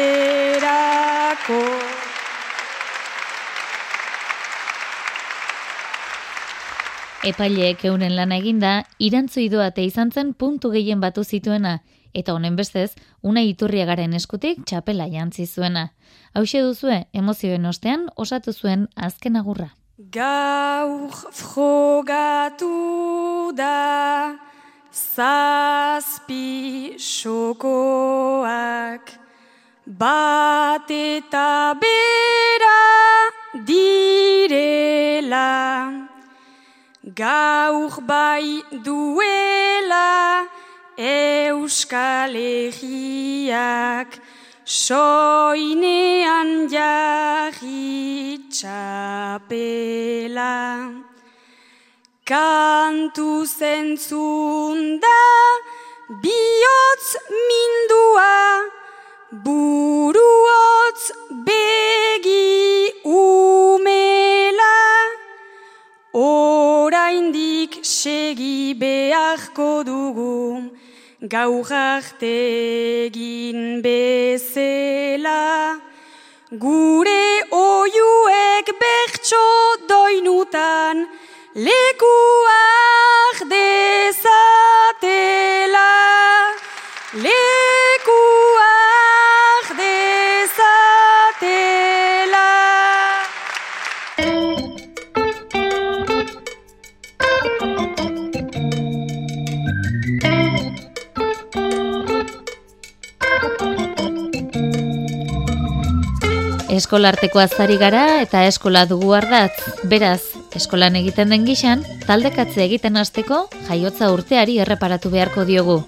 Epaileek 7.24 7.84
euren 7.84 8.14
lana 8.14 8.36
eginda, 8.36 8.84
irantzu 9.00 9.40
idoate 9.40 9.82
izan 9.82 10.12
zen 10.12 10.34
puntu 10.34 10.70
gehien 10.70 11.00
batu 11.00 11.24
zituena, 11.24 11.82
eta 12.12 12.34
honen 12.34 12.54
bestez, 12.54 12.94
una 13.22 13.42
iturriagaren 13.42 14.14
eskutik 14.14 14.64
txapela 14.64 15.08
jantzi 15.10 15.46
zuena. 15.46 15.92
Hau 16.34 16.44
duzue, 16.44 17.06
emozioen 17.12 17.66
ostean, 17.66 18.10
osatu 18.14 18.52
zuen 18.52 18.88
azken 18.94 19.36
agurra. 19.36 19.83
Gaur 19.96 21.12
frogatu 21.30 22.66
da 23.54 24.34
zazpi 24.90 26.96
xokoak. 26.98 29.06
Bat 29.86 30.90
eta 30.90 31.78
bera 31.78 33.30
direla. 33.64 35.46
Gaur 37.14 38.02
bai 38.02 38.66
duela 38.82 40.48
euskal 40.98 42.34
egiak 42.34 44.18
soinean 44.64 46.64
jarri 46.72 48.40
txapela. 48.48 50.56
Kantu 52.24 53.44
zentzun 53.44 55.00
da 55.00 55.24
bihotz 56.22 57.08
mindua, 57.48 58.36
buruotz 59.44 60.23
gaur 71.28 71.70
egin 72.20 73.80
bezela. 73.82 75.40
Gure 76.50 77.26
oiuek 77.50 78.68
bertso 78.80 79.46
doinutan, 79.88 81.06
lekuak 81.54 82.83
Eskolarteko 106.94 107.40
azari 107.42 107.74
gara 107.74 108.20
eta 108.22 108.44
eskola 108.46 108.84
dugu 108.86 109.08
ardatz. 109.18 109.64
Beraz, 109.90 110.20
eskolan 110.54 110.94
egiten 110.94 111.32
den 111.34 111.42
gixan, 111.42 111.80
taldekatze 112.06 112.60
egiten 112.68 112.94
hasteko 113.00 113.40
jaiotza 113.66 114.12
urteari 114.14 114.60
erreparatu 114.62 115.10
beharko 115.10 115.42
diogu. 115.48 115.80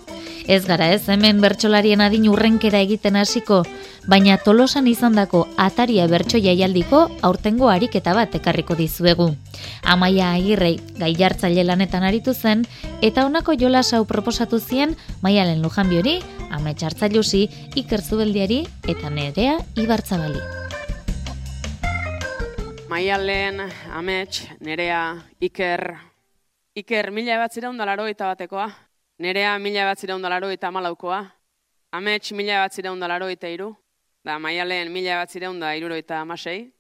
Ez 0.51 0.65
gara 0.67 0.89
ez 0.97 1.05
hemen 1.07 1.39
bertsolarien 1.45 2.03
adin 2.03 2.27
urrenkera 2.27 2.81
egiten 2.83 3.21
hasiko, 3.23 3.61
baina 4.11 4.35
tolosan 4.43 4.91
izandako 4.91 5.45
ataria 5.57 6.09
bertso 6.11 6.43
jaialdiko 6.43 7.05
aurtengo 7.23 7.71
ariketa 7.71 8.11
bat 8.19 8.35
ekarriko 8.35 8.75
dizuegu. 8.75 9.31
Amaia 9.85 10.33
agirrei 10.33 10.81
gai 10.99 11.15
jartzaile 11.15 11.63
lanetan 11.71 12.03
aritu 12.03 12.35
zen, 12.35 12.67
eta 13.01 13.29
honako 13.31 13.55
jola 13.55 13.85
sau 13.85 14.03
proposatu 14.11 14.59
zien 14.59 14.99
maialen 15.23 15.63
lujan 15.63 15.87
biori, 15.89 16.19
ametxartzailusi, 16.51 17.47
ikertzubeldiari 17.77 18.65
eta 18.91 19.11
nerea 19.11 19.61
ibartzabali. 19.79 20.43
Maialen, 22.87 23.65
amets, 23.91 24.45
nerea, 24.63 25.17
iker, 25.43 25.81
iker 26.79 27.09
mila 27.11 27.41
bat 27.41 27.51
zireun 27.51 27.75
dalaro 27.75 28.05
eta 28.07 28.29
batekoa, 28.31 28.69
nerea 29.19 29.57
mila 29.59 29.89
bat 29.89 29.99
zireun 29.99 30.23
dalaro 30.23 30.53
eta 30.55 30.71
malaukoa, 30.71 31.19
amets 31.99 32.31
mila 32.31 32.61
bat 32.63 32.79
zireun 32.79 33.03
dalaro 33.03 33.27
eta 33.33 33.51
iru, 33.51 33.73
da 34.23 34.39
maialen 34.39 34.93
mila 34.95 35.19
bat 35.19 35.35
zireun 35.35 35.59
da 35.59 35.73
iruro 35.75 35.99
eta 35.99 36.21
amasei. 36.23 36.71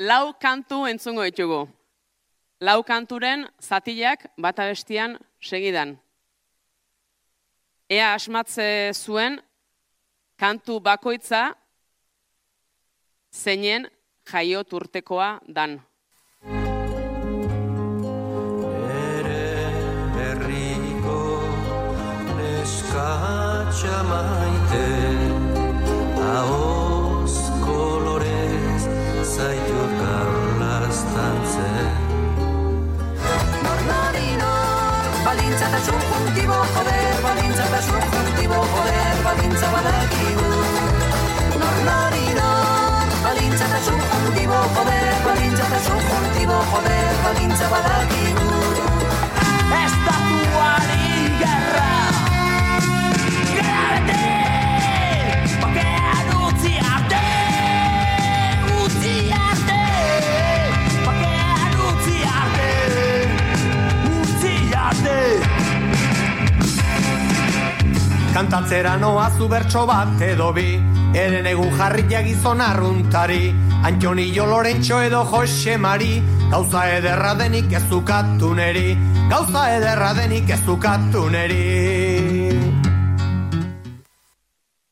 Lau 0.00 0.32
kantu 0.40 0.86
entzungo 0.88 1.28
ditugu. 1.28 1.66
Lau 2.64 2.80
kanturen 2.82 3.44
zatilak 3.60 4.24
bata 4.40 4.70
bestian 4.72 5.18
segidan. 5.40 5.98
Ea 7.92 8.14
asmatze 8.14 8.92
zuen 8.96 9.36
kantu 10.40 10.80
bakoitza 10.80 11.50
zeinen 13.32 13.90
jaiot 14.32 14.72
urtekoa 14.78 15.28
dan. 15.56 15.80
Ere 19.00 19.48
berriko 20.16 21.18
neskatxa 22.38 23.98
maite 24.10 24.86
Ahoz 26.34 27.36
kolorez 27.64 28.82
zaitut 29.34 29.98
garlaz 30.02 31.02
tantzen 31.14 32.08
Balintza 35.24 35.66
eta 35.68 35.80
zuen 35.84 36.06
kultibo, 36.10 36.56
joder, 36.74 37.18
balintza 37.22 37.66
eta 37.68 37.80
zuen 37.86 38.08
kultibo, 38.14 38.62
joder, 38.74 39.20
balintza 39.26 39.74
badakigu. 39.76 40.49
dazu 43.80 43.96
Dibo 44.34 44.60
joder, 44.74 45.14
balintza 45.24 45.64
dazu 45.70 45.96
Dibo 46.38 46.58
joder, 46.70 47.12
balintza 47.24 47.66
badakigu. 47.72 48.50
Estatuari 49.80 51.08
gerra 51.40 51.92
Gerarete 53.54 54.24
Bakean 55.62 56.28
utzi 56.44 56.74
arte 56.94 57.24
Utzi 58.82 59.14
arte 59.48 59.80
Bakean 61.06 61.72
utzi 61.88 62.16
arte 62.36 62.70
Utzi 64.20 64.54
arte. 64.74 65.18
Kantatzera 68.34 68.96
noa 68.96 69.30
zu 69.36 69.48
bertso 69.48 69.86
bat 69.86 70.20
edo 70.20 70.52
bi 70.52 70.68
Eren 71.10 71.46
egun 71.46 71.72
jarritia 71.74 72.20
gizon 72.22 72.60
arruntari. 72.62 73.69
Antonio 73.82 74.44
Lorentxo 74.44 75.00
edo 75.00 75.24
Jose 75.24 75.78
Mari 75.78 76.22
Gauza 76.50 76.82
ederra 76.98 77.34
denik 77.34 77.72
ez 77.72 77.82
dukatu 77.88 78.52
neri 78.54 78.94
Gauza 79.30 79.76
ederra 79.76 80.12
denik 80.14 80.50
ez 80.50 80.60
dukatu 80.66 81.30
neri. 81.30 82.50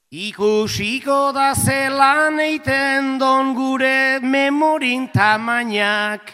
Ikusiko 0.08 1.32
da 1.36 1.52
zelan 1.54 2.40
eiten 2.40 3.18
don 3.20 3.52
gure 3.54 4.20
memorin 4.24 5.10
tamainak. 5.12 6.32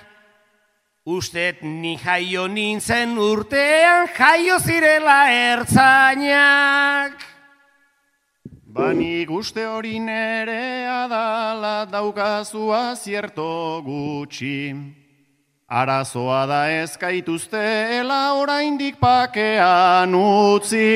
Ustet 1.04 1.62
ni 1.62 1.98
jaio 1.98 2.46
nintzen 2.46 3.18
urtean 3.18 4.06
jaio 4.14 4.60
zirela 4.62 5.24
ertzainak 5.32 7.33
Bani 8.74 9.24
uste 9.30 9.62
hori 9.62 10.00
nere 10.00 10.82
adala 10.90 11.86
daukazua 11.86 12.96
zierto 12.98 13.80
gutxi. 13.86 14.74
Arazoa 15.70 16.40
da 16.50 16.66
ezkaituztela 16.82 18.34
oraindik 18.34 18.98
pakean 18.98 20.10
utzi. 20.18 20.90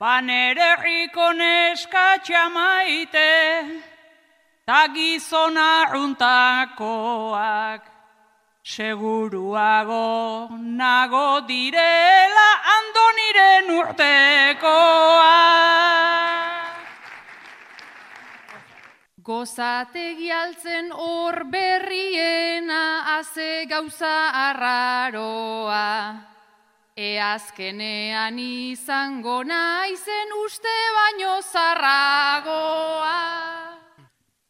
Banere 0.00 0.70
riko 0.82 1.30
neska 1.38 2.18
txamaite, 2.26 3.30
ta 4.66 4.88
gizona 4.90 5.86
runtakoak, 5.92 7.82
seguruago 8.64 10.48
nago 10.56 11.44
direla 11.44 12.50
andoniren 12.76 13.68
urtekoak. 13.76 14.64
Gozategi 19.24 20.30
altzen 20.32 20.88
hor 20.92 21.44
berriena, 21.52 23.18
aze 23.18 23.66
gauza 23.68 24.32
arraroa. 24.48 26.32
E 26.96 27.18
azkenean 27.20 28.38
izango 28.38 29.44
naizen 29.44 30.32
uste 30.40 30.76
baino 30.96 31.40
zarragoa. 31.42 33.20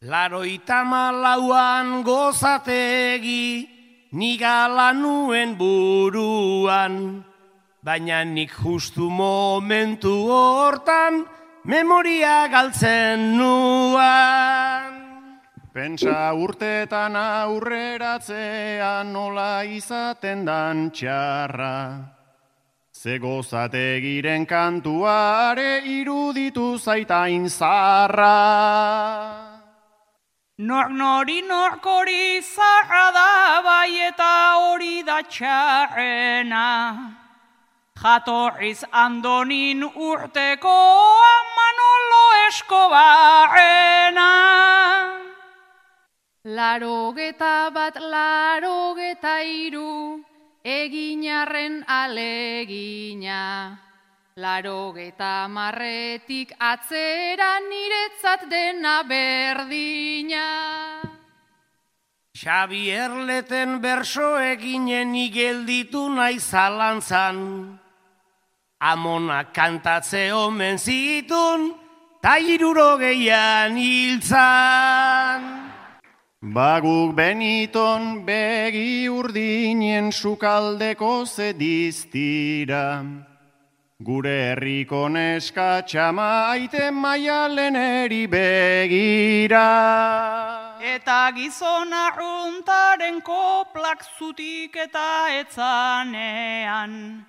Laroita 0.05 0.83
malauan 0.85 2.03
gozategi, 2.03 3.74
nigala 4.11 4.93
nuen 4.93 5.55
buruan, 5.57 7.23
baina 7.83 8.23
nik 8.23 8.51
justu 8.51 9.09
momentu 9.09 10.13
hortan, 10.29 11.25
memoria 11.65 12.47
galtzen 12.47 13.37
nuan. 13.37 14.91
Pentsa 15.75 16.31
urteetan 16.31 17.15
aurreratzean 17.19 19.11
nola 19.11 19.63
izaten 19.67 20.45
dan 20.47 20.89
txarra. 20.91 22.15
Ze 22.95 23.19
gozategiren 23.19 24.45
kantuare 24.47 25.83
iruditu 25.83 26.79
zaitain 26.79 27.49
zarra. 27.49 29.44
Nor 30.57 30.89
nori 30.89 31.41
norkori 31.41 32.41
zarra 32.41 33.11
da 33.11 33.61
bai 33.61 34.07
eta 34.07 34.55
hori 34.55 35.03
da 35.03 35.21
txarrena. 35.21 37.11
Jatorriz 37.99 38.85
andonin 38.93 39.83
urteko 39.83 40.77
manolo 41.57 42.23
eskobarrena. 42.47 44.31
Larogeta 46.45 47.69
bat, 47.73 47.99
larogeta 47.99 49.41
iru, 49.43 50.23
eginarren 50.63 51.83
alegina. 51.83 53.84
Larogeta 54.35 55.47
marretik 55.47 56.49
atzera 56.59 57.55
niretzat 57.63 58.41
dena 58.51 58.99
berdina. 59.07 60.47
Xabier 62.35 63.15
leten 63.29 63.79
berso 63.79 64.35
eginen 64.35 65.15
igelditu 65.15 66.09
nahi 66.11 66.35
zalantzan. 66.43 67.39
Amona 68.81 69.53
kantatze 69.55 70.33
omen 70.35 70.75
zitun, 70.83 71.71
ta 72.19 72.35
iruro 72.35 72.97
gehian 72.99 73.77
hiltzan. 73.79 75.47
Baguk 76.43 77.15
beniton 77.15 78.25
begi 78.27 79.07
urdinen 79.07 80.11
sukaldeko 80.11 81.23
zediztira. 81.23 82.83
Gure 84.03 84.51
herriko 84.51 85.07
neska 85.07 85.87
txamaite 85.87 86.91
maialen 86.91 87.75
eri 87.79 88.27
begira. 88.27 89.61
Eta 90.83 91.31
gizona 91.31 92.11
runtaren 92.11 93.21
koplak 93.23 94.03
zutik 94.19 94.75
eta 94.75 95.31
etzanean. 95.39 97.23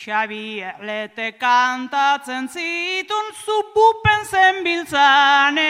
Xabi 0.00 0.64
erlete 0.64 1.36
kantatzen 1.36 2.48
zitun 2.48 3.32
zupupen 3.44 4.24
zen 4.24 4.64
biltzanean. 4.64 5.60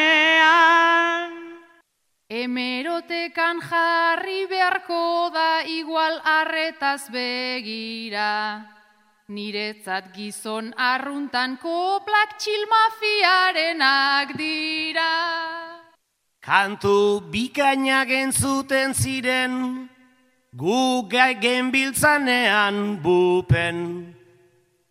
Emerotekan 2.30 3.58
jarri 3.66 4.46
beharko 4.46 5.30
da 5.34 5.62
igual 5.66 6.20
arretaz 6.22 7.10
begira. 7.10 8.75
Niretzat 9.26 10.14
gizon 10.14 10.70
arruntan 10.78 11.58
koplak 11.58 12.38
txilmafiarenak 12.38 14.30
dira. 14.38 15.14
Kantu 16.38 17.26
bikainak 17.26 18.06
entzuten 18.06 18.94
ziren, 18.94 19.90
gu 20.54 21.10
gai 21.10 21.34
genbiltzanean 21.42 23.02
bupen. 23.02 24.14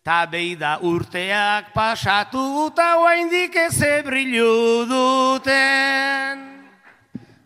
Ta 0.04 0.28
beida 0.28 0.84
urteak 0.84 1.72
pasatu 1.72 2.68
eta 2.68 3.00
oaindik 3.00 3.56
ez 3.56 3.80
ebrilu 3.80 4.84
duten. 4.84 6.44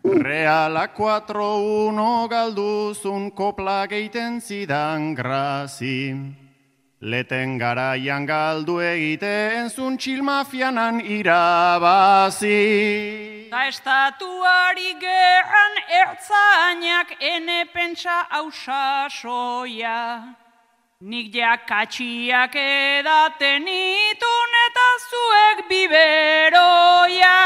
Reala 0.03 0.91
4-1 0.91 2.27
galduzun 2.27 3.31
kopla 3.31 3.87
geiten 3.87 4.43
zidan 4.43 5.15
grazi. 5.15 6.41
Leten 7.03 7.57
garaian 7.57 8.27
galdu 8.29 8.75
egiten 8.77 9.69
zun 9.73 9.95
txilmafianan 9.97 10.99
irabazi. 11.01 12.51
Ta 13.49 13.63
estatuari 13.65 14.93
gerran 15.01 15.79
ertzainak 16.01 17.15
ene 17.19 17.65
pentsa 17.73 18.27
hausasoia. 18.29 19.97
Nik 21.01 21.33
jakatxiak 21.33 22.53
edaten 22.53 23.65
itun 23.65 24.51
eta 24.67 24.87
zuek 25.09 25.65
biberoia. 25.73 27.39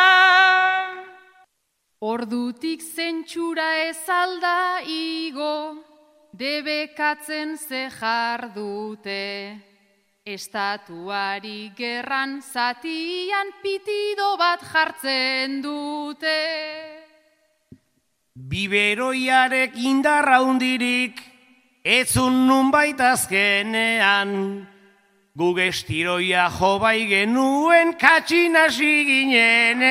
Ordutik 2.01 2.83
zentsura 2.83 3.71
ez 3.87 4.03
alda 4.09 4.83
igo, 4.83 5.79
debekatzen 6.37 7.57
ze 7.57 7.89
jardute. 7.99 9.57
Estatuari 10.25 11.71
gerran 11.77 12.41
zatian 12.41 13.51
pitido 13.61 14.37
bat 14.37 14.61
jartzen 14.73 15.61
dute. 15.61 16.39
Biberoiarek 18.35 19.77
indarra 19.77 20.41
hundirik, 20.41 21.21
etzun 21.85 22.47
nun 22.49 22.71
baitazkenean, 22.73 24.65
gugestiroia 25.37 26.49
jo 26.57 26.79
bai 26.81 27.07
genuen 27.07 27.93
katxinasi 27.93 29.05
ginenean. 29.07 29.85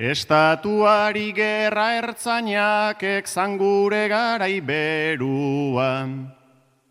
Estatuari 0.00 1.28
gerra 1.36 2.00
ertzainak 2.00 3.02
ekzangure 3.04 4.08
garai 4.08 4.56
beruan. 4.64 6.32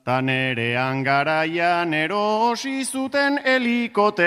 Ta 0.05 0.21
nerean 0.21 1.01
garaian 1.03 1.89
erosi 1.91 2.85
zuten 2.85 3.41
helikoterua. 3.41 4.21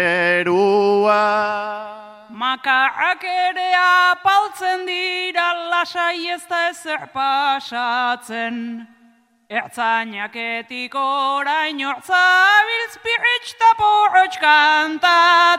Makarrak 2.35 3.23
ere 3.23 3.71
apaltzen 3.79 4.83
dira 4.91 5.71
lasai 5.71 6.27
ez 6.35 6.43
da 6.51 6.71
ezer 6.71 7.07
pasatzen. 7.15 8.83
Ertzainaketik 9.49 10.95
orain 10.99 11.79
ortzabiltz 11.87 12.99
piritz 12.99 13.55
kantatzen. 14.43 15.53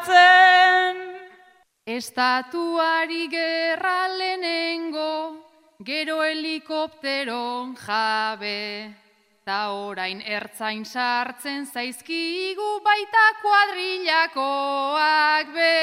Estatuari 1.85 3.27
gerra 3.27 4.07
lehenengo, 4.17 5.35
gero 5.83 6.23
helikopteron 6.23 7.75
jabe. 7.75 8.95
Ta 9.43 9.67
orain 9.75 10.21
ertzain 10.23 10.85
sartzen 10.85 11.67
zaizkigu 11.67 12.79
baita 12.85 13.25
kuadrilakoak 13.41 15.47
be. 15.51 15.75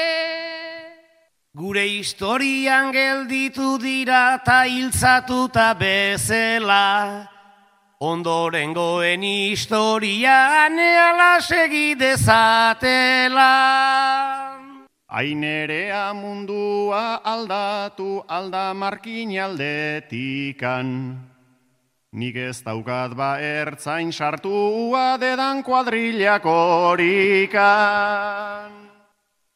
Gure 1.53 1.85
historian 1.85 2.91
gelditu 2.91 3.77
dira 3.77 4.41
ta 4.43 4.65
hiltzatuta 4.65 5.75
bezela. 5.77 7.29
Ondorengoen 8.01 9.21
historian 9.21 10.79
eala 10.79 11.39
segi 11.41 11.93
dezatela. 11.93 13.51
Ainerea 15.11 16.13
mundua 16.15 17.19
aldatu 17.19 18.23
alda 18.31 18.71
markin 18.73 19.27
aldetikan. 19.43 21.19
Nik 22.15 22.35
ez 22.39 22.63
daukat 22.63 23.11
ba 23.19 23.35
ertzain 23.35 24.15
sartua 24.15 25.19
dedan 25.19 25.67
kuadrilak 25.67 26.47
horikan. 26.47 27.59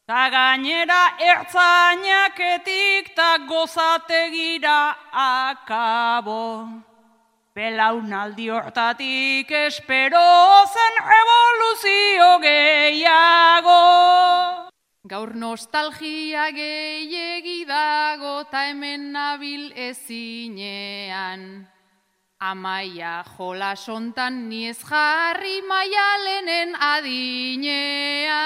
Ta 0.04 0.28
gainera 0.28 1.16
ertzainaketik 1.24 3.16
ta 3.16 3.40
gozategira 3.48 4.92
akabo. 5.08 6.68
Belaunaldi 7.56 8.52
hortatik 8.52 9.48
espero 9.48 10.68
zen 10.68 10.94
evoluzio 11.00 12.44
gehiago. 12.44 13.80
Gaur 15.06 15.36
nostalgia 15.38 16.48
gehiegi 16.50 17.60
dago 17.68 18.42
ta 18.50 18.64
hemen 18.66 19.12
nabil 19.14 19.70
ezinean. 19.78 21.62
Amaia 22.42 23.22
jola 23.36 23.76
sontan 23.76 24.48
ni 24.48 24.66
ez 24.66 24.82
jarri 24.82 25.62
maialenen 25.62 26.74
adinea. 26.74 28.42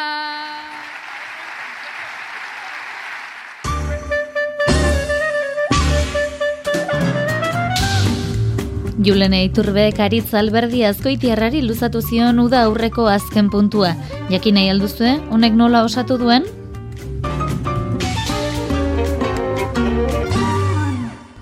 Julene 9.01 9.39
Iturbeek 9.47 9.97
aritz 10.05 10.35
alberdi 10.37 10.83
azkoitiarrari 10.85 11.63
luzatu 11.65 12.03
zion 12.05 12.37
uda 12.43 12.67
aurreko 12.67 13.07
azken 13.09 13.47
puntua. 13.49 13.95
Jakin 14.29 14.59
nahi 14.59 14.69
alduzue, 14.75 15.15
honek 15.33 15.57
nola 15.57 15.81
osatu 15.87 16.19
duen? 16.21 16.45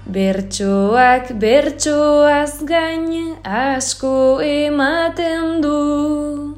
Bertsoak 0.07 1.35
bertsoaz 1.43 2.63
gain 2.71 3.35
asko 3.43 4.39
ematen 4.47 5.59
du. 5.67 6.58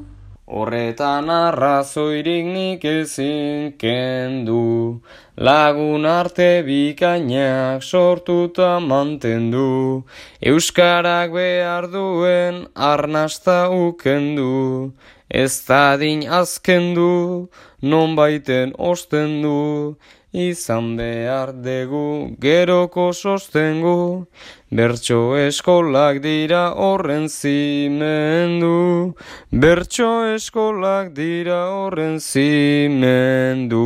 Horretan 0.51 1.29
arrazoirik 1.31 2.43
nik 2.43 2.81
ezin 2.83 3.71
kendu, 3.79 4.99
lagun 5.47 6.03
arte 6.03 6.49
bikainak 6.67 7.79
sortuta 7.79 8.71
mantendu, 8.83 10.03
Euskarak 10.51 11.31
behar 11.37 11.87
duen 11.93 12.67
arnasta 12.75 13.71
ukendu, 13.71 14.91
ez 15.29 15.53
dadin 15.69 16.27
azkendu, 16.27 17.47
non 17.81 18.19
baiten 18.19 18.75
ostendu, 18.91 19.95
izan 20.31 20.95
behar 20.95 21.51
dugu 21.51 22.35
geroko 22.39 23.11
sostengu, 23.13 24.27
bertso 24.71 25.35
eskolak 25.35 26.21
dira 26.23 26.71
horren 26.71 27.27
zimendu, 27.27 29.13
bertso 29.51 30.25
eskolak 30.35 31.11
dira 31.13 31.67
horren 31.75 32.19
zimendu. 32.19 33.83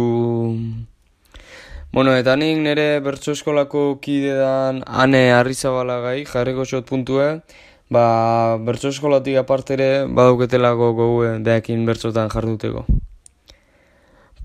Bueno, 1.92 2.14
eta 2.14 2.36
nik 2.36 2.60
nire 2.60 3.00
bertso 3.00 3.32
eskolako 3.32 3.98
kidedan 4.02 4.84
ane 4.86 5.32
arrizabalagai 5.34 6.26
jarriko 6.30 6.66
xot 6.66 6.86
puntue, 6.86 7.42
ba, 7.90 8.58
bertso 8.60 8.94
eskolatik 8.94 9.42
apartere 9.42 10.06
badauketelako 10.06 10.94
gogue 10.94 11.36
behakin 11.40 11.86
bertsotan 11.90 12.30
jarduteko. 12.30 12.86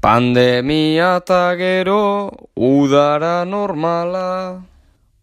Pandemia 0.00 1.18
eta 1.20 1.52
gero, 1.60 2.32
udara 2.56 3.44
normala. 3.44 4.62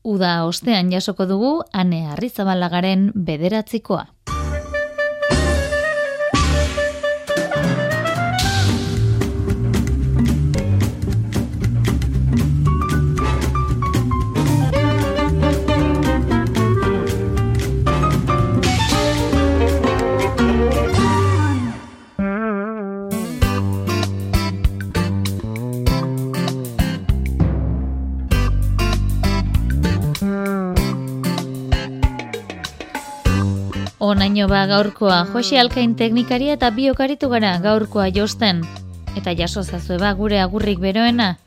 Uda 0.06 0.46
ostean 0.46 0.92
jasoko 0.94 1.26
dugu, 1.26 1.54
ane 1.74 2.04
arrizabaldagaren 2.14 3.08
bederatzikoa. 3.16 4.04
Onaino 34.38 34.54
ba 34.54 34.68
gaurkoa, 34.70 35.26
Jose 35.34 35.58
Alkain 35.58 35.96
teknikaria 35.98 36.54
eta 36.54 36.70
biokaritu 36.70 37.26
gara 37.32 37.56
gaurkoa 37.58 38.12
josten. 38.14 38.60
Eta 39.18 39.34
jaso 39.34 39.64
zazue 39.64 39.98
ba 39.98 40.12
gure 40.14 40.38
agurrik 40.38 40.78
beroena. 40.78 41.40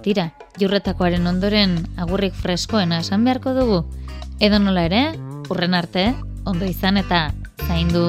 Tira, 0.00 0.30
jurretakoaren 0.56 1.28
ondoren 1.28 1.76
agurrik 2.00 2.32
freskoena 2.32 3.02
esan 3.04 3.28
beharko 3.28 3.52
dugu. 3.52 3.82
Edo 4.40 4.64
nola 4.64 4.86
ere, 4.88 5.02
urren 5.52 5.76
arte, 5.76 6.14
ondo 6.46 6.64
izan 6.64 6.96
eta 6.96 7.26
zaindu. 7.68 8.08